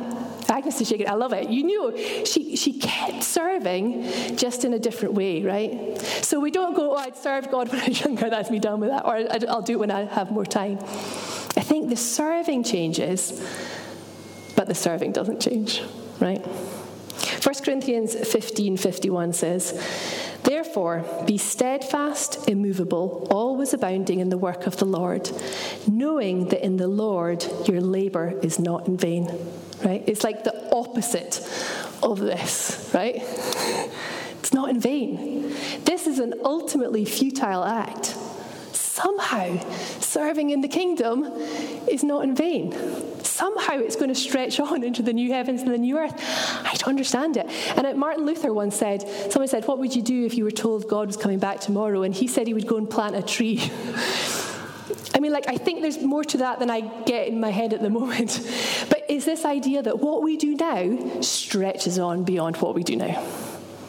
Agnes 0.49 0.81
is 0.81 0.89
shaking. 0.89 1.09
I 1.09 1.15
love 1.15 1.33
it. 1.33 1.49
You 1.49 1.65
knew 1.65 2.25
she, 2.25 2.57
she 2.57 2.79
kept 2.79 3.25
serving 3.25 4.37
just 4.37 4.65
in 4.65 4.75
a 4.75 4.79
different 4.79 5.15
way, 5.15 5.43
right? 5.43 5.99
So 6.23 6.39
we 6.41 6.51
don't 6.51 6.75
go, 6.75 6.93
oh, 6.93 6.97
I'd 6.97 7.17
serve 7.17 7.51
God 7.51 7.71
when 7.73 7.81
I 7.81 7.89
was 7.89 8.01
younger, 8.01 8.29
that's 8.31 8.51
me 8.51 8.59
done 8.59 8.81
with 8.81 8.91
that, 8.91 9.05
or 9.05 9.15
I'll 9.51 9.63
do 9.63 9.73
it 9.73 9.81
when 9.81 9.91
I 9.91 10.05
have 10.05 10.31
more 10.31 10.45
time. 10.45 10.79
I 11.57 11.63
think 11.63 11.89
the 11.89 11.97
serving 11.97 12.63
changes, 12.65 13.43
but 14.57 14.69
the 14.69 14.75
serving 14.75 15.13
doesn't 15.13 15.41
change, 15.41 15.83
right? 16.21 16.45
1 17.47 17.55
Corinthians 17.63 18.17
15 18.17 18.77
51 18.77 19.33
says, 19.33 19.81
Therefore, 20.43 21.05
be 21.27 21.39
steadfast, 21.39 22.49
immovable, 22.49 23.29
always 23.31 23.73
abounding 23.73 24.19
in 24.19 24.31
the 24.31 24.37
work 24.37 24.67
of 24.67 24.79
the 24.79 24.85
Lord, 24.85 25.31
knowing 25.87 26.49
that 26.49 26.65
in 26.65 26.77
the 26.77 26.89
Lord 26.89 27.47
your 27.69 27.81
labor 27.81 28.37
is 28.43 28.59
not 28.59 28.89
in 28.89 28.97
vain. 28.97 29.31
Right? 29.85 30.03
It's 30.09 30.25
like 30.25 30.43
the 30.43 30.75
opposite 30.75 31.39
of 32.03 32.19
this, 32.19 32.91
right? 32.93 33.23
It's 34.41 34.55
not 34.55 34.71
in 34.71 34.79
vain. 34.79 35.53
This 35.85 36.07
is 36.07 36.21
an 36.21 36.35
ultimately 36.45 37.05
futile 37.05 37.65
act. 37.65 38.17
Somehow, 38.73 39.59
serving 39.99 40.51
in 40.51 40.61
the 40.61 40.69
kingdom 40.69 41.25
is 41.89 42.05
not 42.05 42.23
in 42.23 42.37
vain 42.37 42.71
somehow 43.37 43.79
it's 43.79 43.97
going 43.97 44.09
to 44.09 44.15
stretch 44.15 44.59
on 44.69 44.83
into 44.83 45.03
the 45.03 45.13
new 45.13 45.33
heavens 45.33 45.63
and 45.63 45.73
the 45.73 45.79
new 45.79 45.99
earth. 45.99 46.15
I 46.65 46.75
don't 46.75 46.89
understand 46.89 47.37
it. 47.37 47.47
And 47.77 47.99
Martin 47.99 48.25
Luther 48.25 48.53
once 48.53 48.77
said, 48.77 49.03
someone 49.31 49.49
said, 49.49 49.67
What 49.67 49.79
would 49.79 49.95
you 49.95 50.03
do 50.03 50.25
if 50.25 50.35
you 50.35 50.45
were 50.45 50.51
told 50.51 50.89
God 50.89 51.07
was 51.09 51.17
coming 51.17 51.39
back 51.39 51.61
tomorrow? 51.61 52.03
And 52.03 52.15
he 52.15 52.27
said 52.27 52.47
he 52.47 52.55
would 52.55 52.67
go 52.67 52.77
and 52.77 52.89
plant 52.89 53.17
a 53.17 53.23
tree. 53.23 53.61
I 55.15 55.21
mean, 55.21 55.33
like, 55.33 55.49
I 55.49 55.57
think 55.57 55.81
there's 55.81 56.03
more 56.03 56.25
to 56.25 56.39
that 56.39 56.59
than 56.59 56.71
I 56.71 56.81
get 57.05 57.29
in 57.29 57.41
my 57.41 57.51
head 57.51 57.73
at 57.73 57.81
the 57.81 57.91
moment. 58.01 58.41
But 58.91 59.05
it's 59.09 59.25
this 59.25 59.45
idea 59.45 59.83
that 59.83 60.01
what 60.01 60.23
we 60.23 60.37
do 60.37 60.55
now 60.55 61.21
stretches 61.21 61.99
on 61.99 62.25
beyond 62.25 62.57
what 62.59 62.75
we 62.75 62.83
do 62.83 62.97
now. 62.97 63.25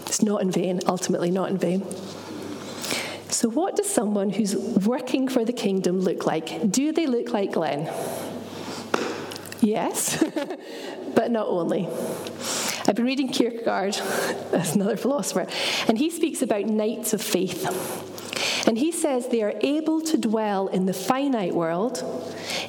It's 0.05 0.21
not 0.21 0.41
in 0.41 0.51
vain, 0.51 0.79
ultimately, 0.88 1.31
not 1.31 1.49
in 1.49 1.57
vain. 1.57 1.86
So, 3.29 3.49
what 3.49 3.75
does 3.75 3.89
someone 3.89 4.29
who's 4.29 4.55
working 4.55 5.27
for 5.27 5.43
the 5.43 5.51
kingdom 5.51 5.99
look 5.99 6.25
like? 6.25 6.71
Do 6.71 6.93
they 6.93 7.07
look 7.07 7.33
like 7.33 7.51
Glenn? 7.51 7.91
Yes, 9.62 10.24
but 11.15 11.32
not 11.32 11.48
only. 11.48 11.88
I've 12.88 12.96
been 12.96 13.06
reading 13.06 13.30
Kierkegaard, 13.30 13.93
that's 14.52 14.76
another 14.76 14.98
philosopher, 14.98 15.48
and 15.88 15.98
he 15.98 16.10
speaks 16.10 16.41
about 16.41 16.65
knights 16.65 17.13
of 17.13 17.22
faith. 17.22 17.65
And 18.67 18.78
he 18.78 18.91
says 18.91 19.30
they 19.30 19.43
are 19.43 19.54
able 19.62 20.02
to 20.02 20.17
dwell 20.17 20.67
in 20.67 20.86
the 20.86 20.93
finite 20.93 21.54
world, 21.54 22.04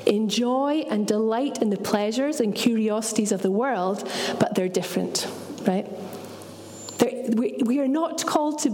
enjoy 0.06 0.84
and 0.88 1.06
delight 1.06 1.60
in 1.60 1.70
the 1.70 1.76
pleasures 1.76 2.40
and 2.40 2.54
curiosities 2.54 3.32
of 3.32 3.42
the 3.42 3.50
world, 3.50 4.08
but 4.38 4.54
they're 4.54 4.68
different, 4.68 5.26
right? 5.66 5.86
We, 7.00 7.56
we 7.64 7.80
are 7.80 7.88
not 7.88 8.24
called 8.26 8.60
to, 8.60 8.70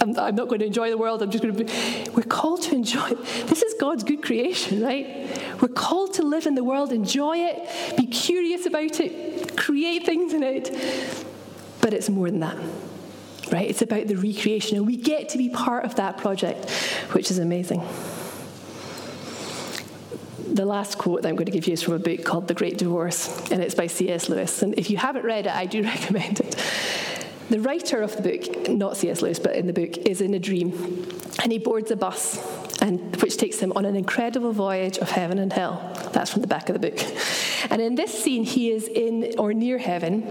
I'm, 0.00 0.18
I'm, 0.18 0.34
not 0.34 0.48
going 0.48 0.60
to 0.60 0.66
enjoy 0.66 0.90
the 0.90 0.98
world, 0.98 1.22
I'm 1.22 1.30
just 1.30 1.42
going 1.42 1.56
to 1.56 1.64
be, 1.64 2.10
we're 2.10 2.22
called 2.22 2.62
to 2.62 2.74
enjoy. 2.74 3.10
This 3.46 3.62
is 3.62 3.74
God's 3.80 4.04
good 4.04 4.22
creation, 4.22 4.82
right? 4.82 5.60
We're 5.60 5.68
called 5.68 6.14
to 6.14 6.22
live 6.22 6.46
in 6.46 6.54
the 6.54 6.64
world, 6.64 6.92
enjoy 6.92 7.38
it, 7.38 7.96
be 7.96 8.06
curious 8.06 8.66
about 8.66 9.00
it, 9.00 9.56
create 9.56 10.04
things 10.04 10.32
in 10.32 10.42
it. 10.42 11.24
But 11.80 11.94
it's 11.94 12.08
more 12.08 12.30
than 12.30 12.40
that, 12.40 12.56
right? 13.52 13.68
It's 13.68 13.82
about 13.82 14.08
the 14.08 14.16
recreation, 14.16 14.76
and 14.76 14.86
we 14.86 14.96
get 14.96 15.30
to 15.30 15.38
be 15.38 15.48
part 15.48 15.84
of 15.84 15.96
that 15.96 16.18
project, 16.18 16.70
which 17.12 17.30
is 17.30 17.38
amazing. 17.38 17.82
The 20.48 20.64
last 20.64 20.98
quote 20.98 21.22
that 21.22 21.28
I'm 21.28 21.36
going 21.36 21.46
to 21.46 21.52
give 21.52 21.66
you 21.66 21.74
is 21.74 21.82
from 21.82 21.94
a 21.94 21.98
book 21.98 22.24
called 22.24 22.48
The 22.48 22.54
Great 22.54 22.78
Divorce, 22.78 23.50
and 23.50 23.62
it's 23.62 23.74
by 23.74 23.86
C.S. 23.86 24.28
Lewis. 24.28 24.62
And 24.62 24.78
if 24.78 24.90
you 24.90 24.96
haven't 24.96 25.24
read 25.24 25.46
it, 25.46 25.54
I 25.54 25.66
do 25.66 25.82
recommend 25.84 26.40
it. 26.40 26.56
The 27.48 27.60
writer 27.60 28.02
of 28.02 28.16
the 28.16 28.22
book, 28.22 28.68
not 28.68 28.96
C.S. 28.96 29.22
Lewis, 29.22 29.38
but 29.38 29.54
in 29.54 29.66
the 29.68 29.72
book, 29.72 29.96
is 29.98 30.20
in 30.20 30.34
a 30.34 30.38
dream, 30.38 30.72
and 31.42 31.52
he 31.52 31.58
boards 31.58 31.92
a 31.92 31.96
bus, 31.96 32.40
and 32.82 33.14
which 33.22 33.36
takes 33.36 33.60
him 33.60 33.72
on 33.76 33.84
an 33.84 33.94
incredible 33.94 34.52
voyage 34.52 34.98
of 34.98 35.10
heaven 35.10 35.38
and 35.38 35.52
hell. 35.52 35.92
That's 36.12 36.32
from 36.32 36.42
the 36.42 36.48
back 36.48 36.68
of 36.68 36.80
the 36.80 36.90
book. 36.90 37.00
And 37.70 37.80
in 37.80 37.94
this 37.94 38.12
scene, 38.12 38.42
he 38.42 38.70
is 38.70 38.88
in 38.88 39.34
or 39.38 39.54
near 39.54 39.78
heaven, 39.78 40.24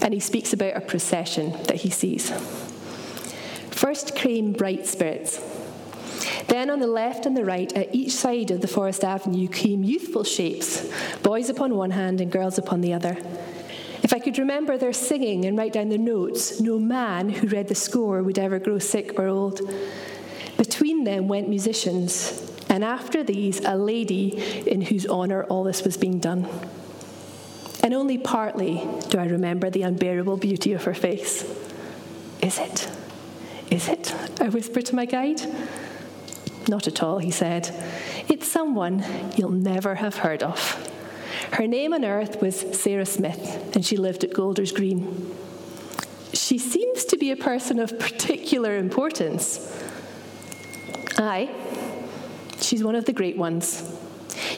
and 0.00 0.14
he 0.14 0.20
speaks 0.20 0.54
about 0.54 0.76
a 0.76 0.80
procession 0.80 1.52
that 1.64 1.76
he 1.76 1.90
sees. 1.90 2.30
First 3.70 4.14
came 4.14 4.52
bright 4.52 4.86
spirits. 4.86 5.40
Then 6.46 6.70
on 6.70 6.80
the 6.80 6.86
left 6.86 7.26
and 7.26 7.36
the 7.36 7.44
right, 7.44 7.70
at 7.76 7.94
each 7.94 8.12
side 8.12 8.50
of 8.50 8.62
the 8.62 8.68
forest 8.68 9.04
avenue, 9.04 9.48
came 9.48 9.82
youthful 9.82 10.24
shapes, 10.24 10.90
boys 11.22 11.50
upon 11.50 11.74
one 11.74 11.90
hand 11.90 12.20
and 12.20 12.30
girls 12.30 12.58
upon 12.58 12.80
the 12.80 12.94
other. 12.94 13.16
If 14.02 14.12
I 14.12 14.18
could 14.18 14.38
remember 14.38 14.76
their 14.76 14.92
singing 14.92 15.44
and 15.44 15.56
write 15.56 15.72
down 15.72 15.88
the 15.88 15.98
notes, 15.98 16.60
no 16.60 16.78
man 16.78 17.28
who 17.28 17.46
read 17.46 17.68
the 17.68 17.74
score 17.74 18.22
would 18.22 18.38
ever 18.38 18.58
grow 18.58 18.78
sick 18.78 19.18
or 19.18 19.28
old. 19.28 19.60
Between 20.56 21.04
them 21.04 21.28
went 21.28 21.48
musicians, 21.48 22.50
and 22.68 22.84
after 22.84 23.22
these, 23.22 23.60
a 23.64 23.76
lady 23.76 24.64
in 24.66 24.82
whose 24.82 25.06
honour 25.06 25.44
all 25.44 25.64
this 25.64 25.84
was 25.84 25.96
being 25.96 26.18
done. 26.18 26.48
And 27.82 27.94
only 27.94 28.18
partly 28.18 28.86
do 29.08 29.18
I 29.18 29.26
remember 29.26 29.70
the 29.70 29.82
unbearable 29.82 30.36
beauty 30.36 30.72
of 30.72 30.84
her 30.84 30.94
face. 30.94 31.42
Is 32.40 32.58
it? 32.58 32.90
Is 33.70 33.88
it? 33.88 34.14
I 34.40 34.48
whispered 34.48 34.86
to 34.86 34.96
my 34.96 35.04
guide. 35.04 35.42
Not 36.68 36.86
at 36.86 37.02
all, 37.02 37.18
he 37.18 37.30
said. 37.30 37.70
It's 38.28 38.46
someone 38.46 39.04
you'll 39.36 39.50
never 39.50 39.96
have 39.96 40.16
heard 40.16 40.42
of. 40.42 40.91
Her 41.52 41.66
name 41.66 41.92
on 41.92 42.04
earth 42.04 42.40
was 42.40 42.58
Sarah 42.80 43.06
Smith, 43.06 43.74
and 43.74 43.84
she 43.84 43.96
lived 43.96 44.24
at 44.24 44.32
Golders 44.32 44.72
Green. 44.72 45.34
She 46.32 46.58
seems 46.58 47.04
to 47.06 47.16
be 47.16 47.30
a 47.30 47.36
person 47.36 47.78
of 47.78 47.98
particular 47.98 48.76
importance. 48.76 49.70
Aye, 51.18 51.50
She's 52.62 52.82
one 52.82 52.94
of 52.94 53.04
the 53.04 53.12
great 53.12 53.36
ones. 53.36 53.82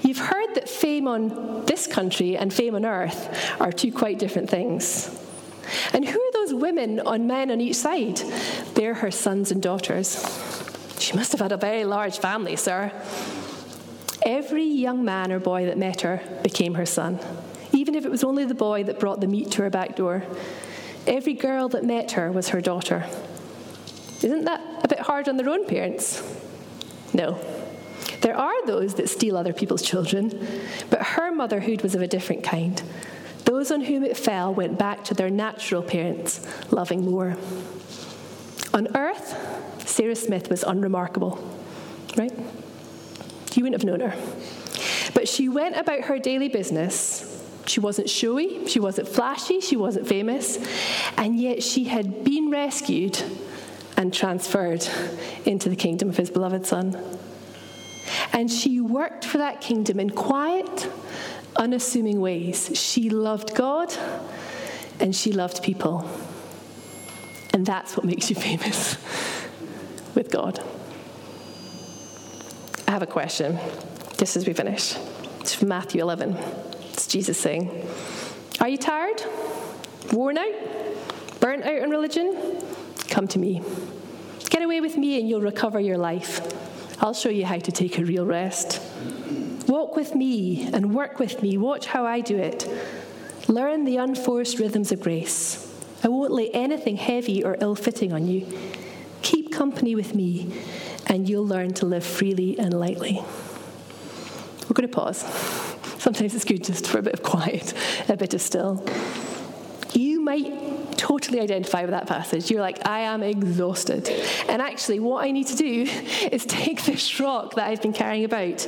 You've 0.02 0.18
heard 0.18 0.54
that 0.54 0.68
fame 0.68 1.08
on 1.08 1.64
this 1.66 1.86
country 1.86 2.36
and 2.36 2.52
fame 2.52 2.74
on 2.74 2.84
earth 2.84 3.60
are 3.60 3.72
two 3.72 3.90
quite 3.90 4.18
different 4.18 4.50
things. 4.50 5.10
And 5.92 6.06
who 6.06 6.20
are 6.20 6.32
those 6.32 6.54
women 6.54 7.00
on 7.00 7.26
men 7.26 7.50
on 7.50 7.60
each 7.60 7.76
side? 7.76 8.18
They're 8.74 8.94
her 8.94 9.10
sons 9.10 9.50
and 9.50 9.62
daughters. 9.62 10.22
She 10.98 11.16
must 11.16 11.32
have 11.32 11.40
had 11.40 11.52
a 11.52 11.56
very 11.56 11.84
large 11.84 12.18
family, 12.18 12.56
sir. 12.56 12.92
Every 14.24 14.64
young 14.64 15.04
man 15.04 15.30
or 15.30 15.38
boy 15.38 15.66
that 15.66 15.76
met 15.76 16.00
her 16.00 16.22
became 16.42 16.74
her 16.74 16.86
son, 16.86 17.18
even 17.72 17.94
if 17.94 18.04
it 18.04 18.10
was 18.10 18.24
only 18.24 18.44
the 18.44 18.54
boy 18.54 18.84
that 18.84 18.98
brought 18.98 19.20
the 19.20 19.26
meat 19.26 19.50
to 19.52 19.62
her 19.62 19.70
back 19.70 19.96
door. 19.96 20.22
Every 21.06 21.34
girl 21.34 21.68
that 21.68 21.84
met 21.84 22.12
her 22.12 22.32
was 22.32 22.48
her 22.48 22.60
daughter. 22.60 23.06
Isn't 24.22 24.44
that 24.46 24.62
a 24.82 24.88
bit 24.88 25.00
hard 25.00 25.28
on 25.28 25.36
their 25.36 25.50
own 25.50 25.66
parents? 25.66 26.22
No. 27.12 27.38
There 28.22 28.36
are 28.36 28.66
those 28.66 28.94
that 28.94 29.10
steal 29.10 29.36
other 29.36 29.52
people's 29.52 29.82
children, 29.82 30.48
but 30.88 31.02
her 31.02 31.30
motherhood 31.30 31.82
was 31.82 31.94
of 31.94 32.00
a 32.00 32.06
different 32.06 32.42
kind. 32.42 32.82
Those 33.44 33.70
on 33.70 33.82
whom 33.82 34.02
it 34.02 34.16
fell 34.16 34.54
went 34.54 34.78
back 34.78 35.04
to 35.04 35.14
their 35.14 35.28
natural 35.28 35.82
parents, 35.82 36.46
loving 36.70 37.04
more. 37.04 37.36
On 38.72 38.88
earth, 38.96 39.86
Sarah 39.86 40.16
Smith 40.16 40.48
was 40.48 40.62
unremarkable, 40.62 41.38
right? 42.16 42.32
Wouldn't 43.64 43.80
have 43.80 43.98
known 43.98 44.10
her. 44.10 45.12
But 45.14 45.26
she 45.26 45.48
went 45.48 45.78
about 45.78 46.02
her 46.02 46.18
daily 46.18 46.50
business. 46.50 47.42
She 47.64 47.80
wasn't 47.80 48.10
showy, 48.10 48.66
she 48.66 48.78
wasn't 48.78 49.08
flashy, 49.08 49.60
she 49.60 49.74
wasn't 49.74 50.06
famous, 50.06 50.58
and 51.16 51.40
yet 51.40 51.62
she 51.62 51.84
had 51.84 52.22
been 52.22 52.50
rescued 52.50 53.22
and 53.96 54.12
transferred 54.12 54.86
into 55.46 55.70
the 55.70 55.76
kingdom 55.76 56.10
of 56.10 56.16
his 56.18 56.28
beloved 56.28 56.66
Son. 56.66 57.02
And 58.34 58.52
she 58.52 58.82
worked 58.82 59.24
for 59.24 59.38
that 59.38 59.62
kingdom 59.62 59.98
in 59.98 60.10
quiet, 60.10 60.86
unassuming 61.56 62.20
ways. 62.20 62.70
She 62.74 63.08
loved 63.08 63.54
God 63.54 63.94
and 65.00 65.16
she 65.16 65.32
loved 65.32 65.62
people. 65.62 66.06
And 67.54 67.64
that's 67.64 67.96
what 67.96 68.04
makes 68.04 68.28
you 68.28 68.36
famous 68.36 68.98
with 70.14 70.30
God. 70.30 70.62
I 72.94 72.96
have 72.96 73.02
a 73.02 73.06
question 73.06 73.58
just 74.18 74.36
as 74.36 74.46
we 74.46 74.52
finish. 74.52 74.94
It's 75.40 75.52
from 75.52 75.66
Matthew 75.66 76.00
11. 76.00 76.36
It's 76.92 77.08
Jesus 77.08 77.36
saying, 77.36 77.68
Are 78.60 78.68
you 78.68 78.78
tired? 78.78 79.20
Worn 80.12 80.38
out? 80.38 80.52
Burnt 81.40 81.64
out 81.64 81.74
in 81.74 81.90
religion? 81.90 82.62
Come 83.08 83.26
to 83.26 83.40
me. 83.40 83.62
Get 84.48 84.62
away 84.62 84.80
with 84.80 84.96
me 84.96 85.18
and 85.18 85.28
you'll 85.28 85.40
recover 85.40 85.80
your 85.80 85.98
life. 85.98 86.40
I'll 87.02 87.14
show 87.14 87.30
you 87.30 87.44
how 87.44 87.58
to 87.58 87.72
take 87.72 87.98
a 87.98 88.04
real 88.04 88.26
rest. 88.26 88.80
Walk 89.66 89.96
with 89.96 90.14
me 90.14 90.72
and 90.72 90.94
work 90.94 91.18
with 91.18 91.42
me. 91.42 91.58
Watch 91.58 91.86
how 91.86 92.06
I 92.06 92.20
do 92.20 92.36
it. 92.36 92.64
Learn 93.48 93.86
the 93.86 93.96
unforced 93.96 94.60
rhythms 94.60 94.92
of 94.92 95.00
grace. 95.00 95.68
I 96.04 96.06
won't 96.06 96.30
lay 96.30 96.48
anything 96.50 96.96
heavy 96.96 97.42
or 97.42 97.56
ill 97.60 97.74
fitting 97.74 98.12
on 98.12 98.28
you. 98.28 98.46
Keep 99.22 99.52
company 99.52 99.96
with 99.96 100.14
me, 100.14 100.54
and 101.06 101.28
you'll 101.28 101.46
learn 101.46 101.74
to 101.74 101.86
live 101.86 102.04
freely 102.04 102.58
and 102.58 102.72
lightly. 102.78 103.20
We're 104.62 104.74
going 104.74 104.88
to 104.88 104.94
pause. 104.94 105.18
Sometimes 105.98 106.34
it's 106.34 106.44
good 106.44 106.64
just 106.64 106.86
for 106.86 106.98
a 106.98 107.02
bit 107.02 107.14
of 107.14 107.22
quiet, 107.22 107.74
a 108.08 108.16
bit 108.16 108.34
of 108.34 108.40
still. 108.40 108.84
You 109.92 110.20
might 110.20 110.98
totally 110.98 111.40
identify 111.40 111.82
with 111.82 111.90
that 111.90 112.06
passage. 112.06 112.50
You're 112.50 112.60
like, 112.60 112.86
I 112.86 113.00
am 113.00 113.22
exhausted. 113.22 114.08
And 114.48 114.60
actually, 114.60 115.00
what 115.00 115.24
I 115.24 115.30
need 115.30 115.46
to 115.48 115.56
do 115.56 115.86
is 116.32 116.44
take 116.46 116.84
this 116.84 117.20
rock 117.20 117.54
that 117.54 117.68
I've 117.68 117.82
been 117.82 117.92
carrying 117.92 118.24
about 118.24 118.66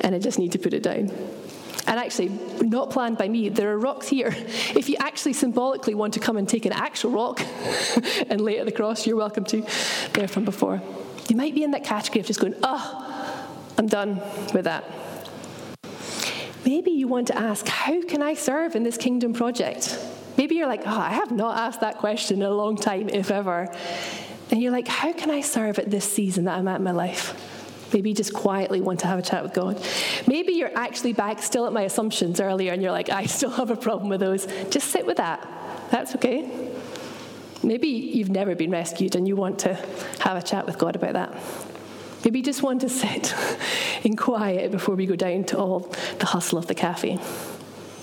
and 0.00 0.14
I 0.14 0.18
just 0.18 0.38
need 0.38 0.52
to 0.52 0.58
put 0.58 0.74
it 0.74 0.82
down. 0.82 1.10
And 1.86 1.98
actually, 1.98 2.28
not 2.60 2.90
planned 2.90 3.16
by 3.16 3.28
me, 3.28 3.48
there 3.48 3.72
are 3.72 3.78
rocks 3.78 4.08
here. 4.08 4.34
If 4.76 4.90
you 4.90 4.96
actually 5.00 5.32
symbolically 5.32 5.94
want 5.94 6.14
to 6.14 6.20
come 6.20 6.36
and 6.36 6.46
take 6.46 6.66
an 6.66 6.72
actual 6.72 7.12
rock 7.12 7.40
and 8.28 8.40
lay 8.42 8.58
it 8.58 8.60
at 8.60 8.66
the 8.66 8.72
cross, 8.72 9.06
you're 9.06 9.16
welcome 9.16 9.44
to. 9.46 9.66
There 10.12 10.28
from 10.28 10.44
before. 10.44 10.82
You 11.28 11.36
might 11.36 11.54
be 11.54 11.62
in 11.62 11.72
that 11.72 11.84
category 11.84 12.20
of 12.20 12.26
just 12.26 12.40
going, 12.40 12.54
oh, 12.62 13.48
I'm 13.76 13.86
done 13.86 14.20
with 14.54 14.64
that. 14.64 14.84
Maybe 16.64 16.90
you 16.90 17.06
want 17.06 17.28
to 17.28 17.38
ask, 17.38 17.66
how 17.68 18.02
can 18.02 18.22
I 18.22 18.34
serve 18.34 18.74
in 18.74 18.82
this 18.82 18.96
kingdom 18.96 19.32
project? 19.32 19.98
Maybe 20.36 20.54
you're 20.54 20.66
like, 20.66 20.82
oh, 20.86 20.98
I 20.98 21.10
have 21.10 21.30
not 21.30 21.58
asked 21.58 21.80
that 21.80 21.98
question 21.98 22.38
in 22.38 22.44
a 22.44 22.50
long 22.50 22.76
time, 22.76 23.08
if 23.08 23.30
ever. 23.30 23.74
And 24.50 24.62
you're 24.62 24.72
like, 24.72 24.88
how 24.88 25.12
can 25.12 25.30
I 25.30 25.40
serve 25.40 25.78
at 25.78 25.90
this 25.90 26.10
season 26.10 26.44
that 26.44 26.58
I'm 26.58 26.68
at 26.68 26.76
in 26.76 26.84
my 26.84 26.92
life? 26.92 27.34
Maybe 27.92 28.10
you 28.10 28.14
just 28.14 28.34
quietly 28.34 28.80
want 28.80 29.00
to 29.00 29.06
have 29.06 29.18
a 29.18 29.22
chat 29.22 29.42
with 29.42 29.54
God. 29.54 29.82
Maybe 30.26 30.52
you're 30.54 30.76
actually 30.76 31.12
back 31.12 31.42
still 31.42 31.66
at 31.66 31.72
my 31.72 31.82
assumptions 31.82 32.40
earlier 32.40 32.72
and 32.72 32.82
you're 32.82 32.92
like, 32.92 33.08
I 33.08 33.26
still 33.26 33.50
have 33.50 33.70
a 33.70 33.76
problem 33.76 34.08
with 34.08 34.20
those. 34.20 34.46
Just 34.70 34.88
sit 34.88 35.06
with 35.06 35.16
that. 35.16 35.46
That's 35.90 36.14
okay. 36.16 36.70
Maybe 37.62 37.88
you've 37.88 38.30
never 38.30 38.54
been 38.54 38.70
rescued 38.70 39.14
and 39.14 39.26
you 39.26 39.36
want 39.36 39.58
to 39.60 39.74
have 40.20 40.36
a 40.36 40.42
chat 40.42 40.66
with 40.66 40.78
God 40.78 40.96
about 40.96 41.14
that. 41.14 41.36
Maybe 42.24 42.38
you 42.40 42.44
just 42.44 42.62
want 42.62 42.80
to 42.82 42.88
sit 42.88 43.34
in 44.04 44.16
quiet 44.16 44.70
before 44.70 44.94
we 44.94 45.06
go 45.06 45.16
down 45.16 45.44
to 45.44 45.58
all 45.58 45.80
the 46.18 46.26
hustle 46.26 46.58
of 46.58 46.66
the 46.66 46.74
cafe. 46.74 47.18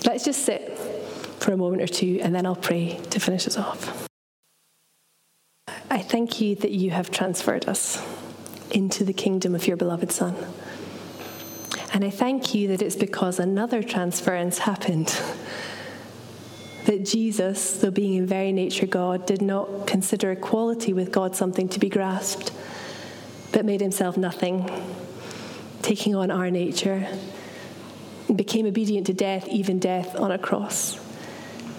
Let's 0.04 0.24
just 0.24 0.44
sit 0.44 0.78
for 1.40 1.52
a 1.52 1.56
moment 1.56 1.82
or 1.82 1.86
two 1.86 2.20
and 2.22 2.34
then 2.34 2.46
I'll 2.46 2.56
pray 2.56 3.00
to 3.10 3.20
finish 3.20 3.46
us 3.46 3.56
off. 3.56 4.08
I 5.90 5.98
thank 5.98 6.40
you 6.40 6.54
that 6.56 6.72
you 6.72 6.90
have 6.90 7.10
transferred 7.10 7.68
us 7.68 8.04
into 8.70 9.04
the 9.04 9.12
kingdom 9.12 9.54
of 9.54 9.66
your 9.66 9.76
beloved 9.76 10.12
Son. 10.12 10.34
And 11.92 12.04
I 12.04 12.10
thank 12.10 12.54
you 12.54 12.68
that 12.68 12.82
it's 12.82 12.96
because 12.96 13.38
another 13.38 13.82
transference 13.82 14.58
happened. 14.58 15.18
That 16.86 17.04
Jesus, 17.04 17.78
though 17.78 17.90
being 17.90 18.14
in 18.14 18.26
very 18.26 18.52
nature 18.52 18.86
God, 18.86 19.26
did 19.26 19.42
not 19.42 19.86
consider 19.86 20.32
equality 20.32 20.92
with 20.92 21.12
God 21.12 21.36
something 21.36 21.68
to 21.68 21.78
be 21.78 21.88
grasped, 21.88 22.52
but 23.52 23.64
made 23.64 23.80
himself 23.80 24.16
nothing, 24.16 24.70
taking 25.82 26.14
on 26.14 26.30
our 26.30 26.50
nature, 26.50 27.06
and 28.28 28.36
became 28.36 28.66
obedient 28.66 29.06
to 29.08 29.14
death, 29.14 29.46
even 29.48 29.78
death 29.78 30.16
on 30.16 30.30
a 30.30 30.38
cross 30.38 30.98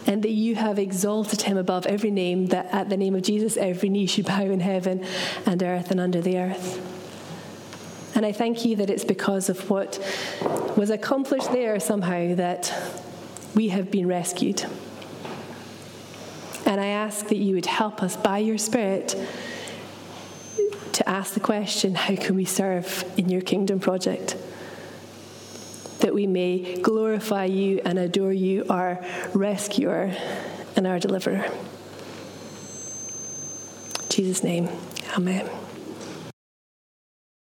and 0.08 0.24
that 0.24 0.32
you 0.32 0.56
have 0.56 0.80
exalted 0.80 1.42
him 1.42 1.58
above 1.58 1.86
every 1.86 2.10
name, 2.10 2.48
that 2.48 2.66
at 2.74 2.90
the 2.90 2.96
name 2.96 3.14
of 3.14 3.22
Jesus 3.22 3.58
every 3.58 3.90
knee 3.90 4.08
should 4.08 4.26
bow 4.26 4.42
in 4.42 4.62
heaven 4.62 5.06
and 5.46 5.62
earth 5.62 5.92
and 5.92 6.00
under 6.00 6.22
the 6.22 6.38
earth. 6.38 6.96
And 8.16 8.26
I 8.26 8.32
thank 8.32 8.66
you 8.66 8.78
that 8.78 8.90
it's 8.90 9.04
because 9.04 9.50
of 9.50 9.70
what 9.70 10.00
was 10.78 10.90
accomplished 10.90 11.52
there 11.52 11.80
somehow 11.80 12.34
that 12.36 12.74
we 13.54 13.68
have 13.68 13.92
been 13.92 14.08
rescued. 14.08 14.66
And 16.68 16.80
I 16.80 16.88
ask 16.88 17.28
that 17.30 17.38
you 17.38 17.56
would 17.56 17.66
help 17.66 18.04
us 18.04 18.16
by 18.16 18.38
your 18.38 18.60
Spirit 18.60 19.16
to 20.92 21.10
ask 21.10 21.34
the 21.34 21.40
question 21.40 21.96
how 21.96 22.16
can 22.16 22.36
we 22.36 22.46
serve 22.46 23.04
in 23.18 23.30
your 23.30 23.42
kingdom 23.42 23.80
project? 23.80 24.36
that 26.00 26.14
we 26.14 26.28
may 26.28 26.80
glorify 26.82 27.46
you 27.46 27.82
and 27.84 27.98
adore 27.98 28.34
you, 28.34 28.66
our 28.70 29.04
rescuer 29.34 30.16
and 30.76 30.86
our 30.88 31.00
deliverer. 31.00 31.46
In 34.04 34.10
Jesus' 34.10 34.44
name, 34.44 34.70
amen. 35.18 35.50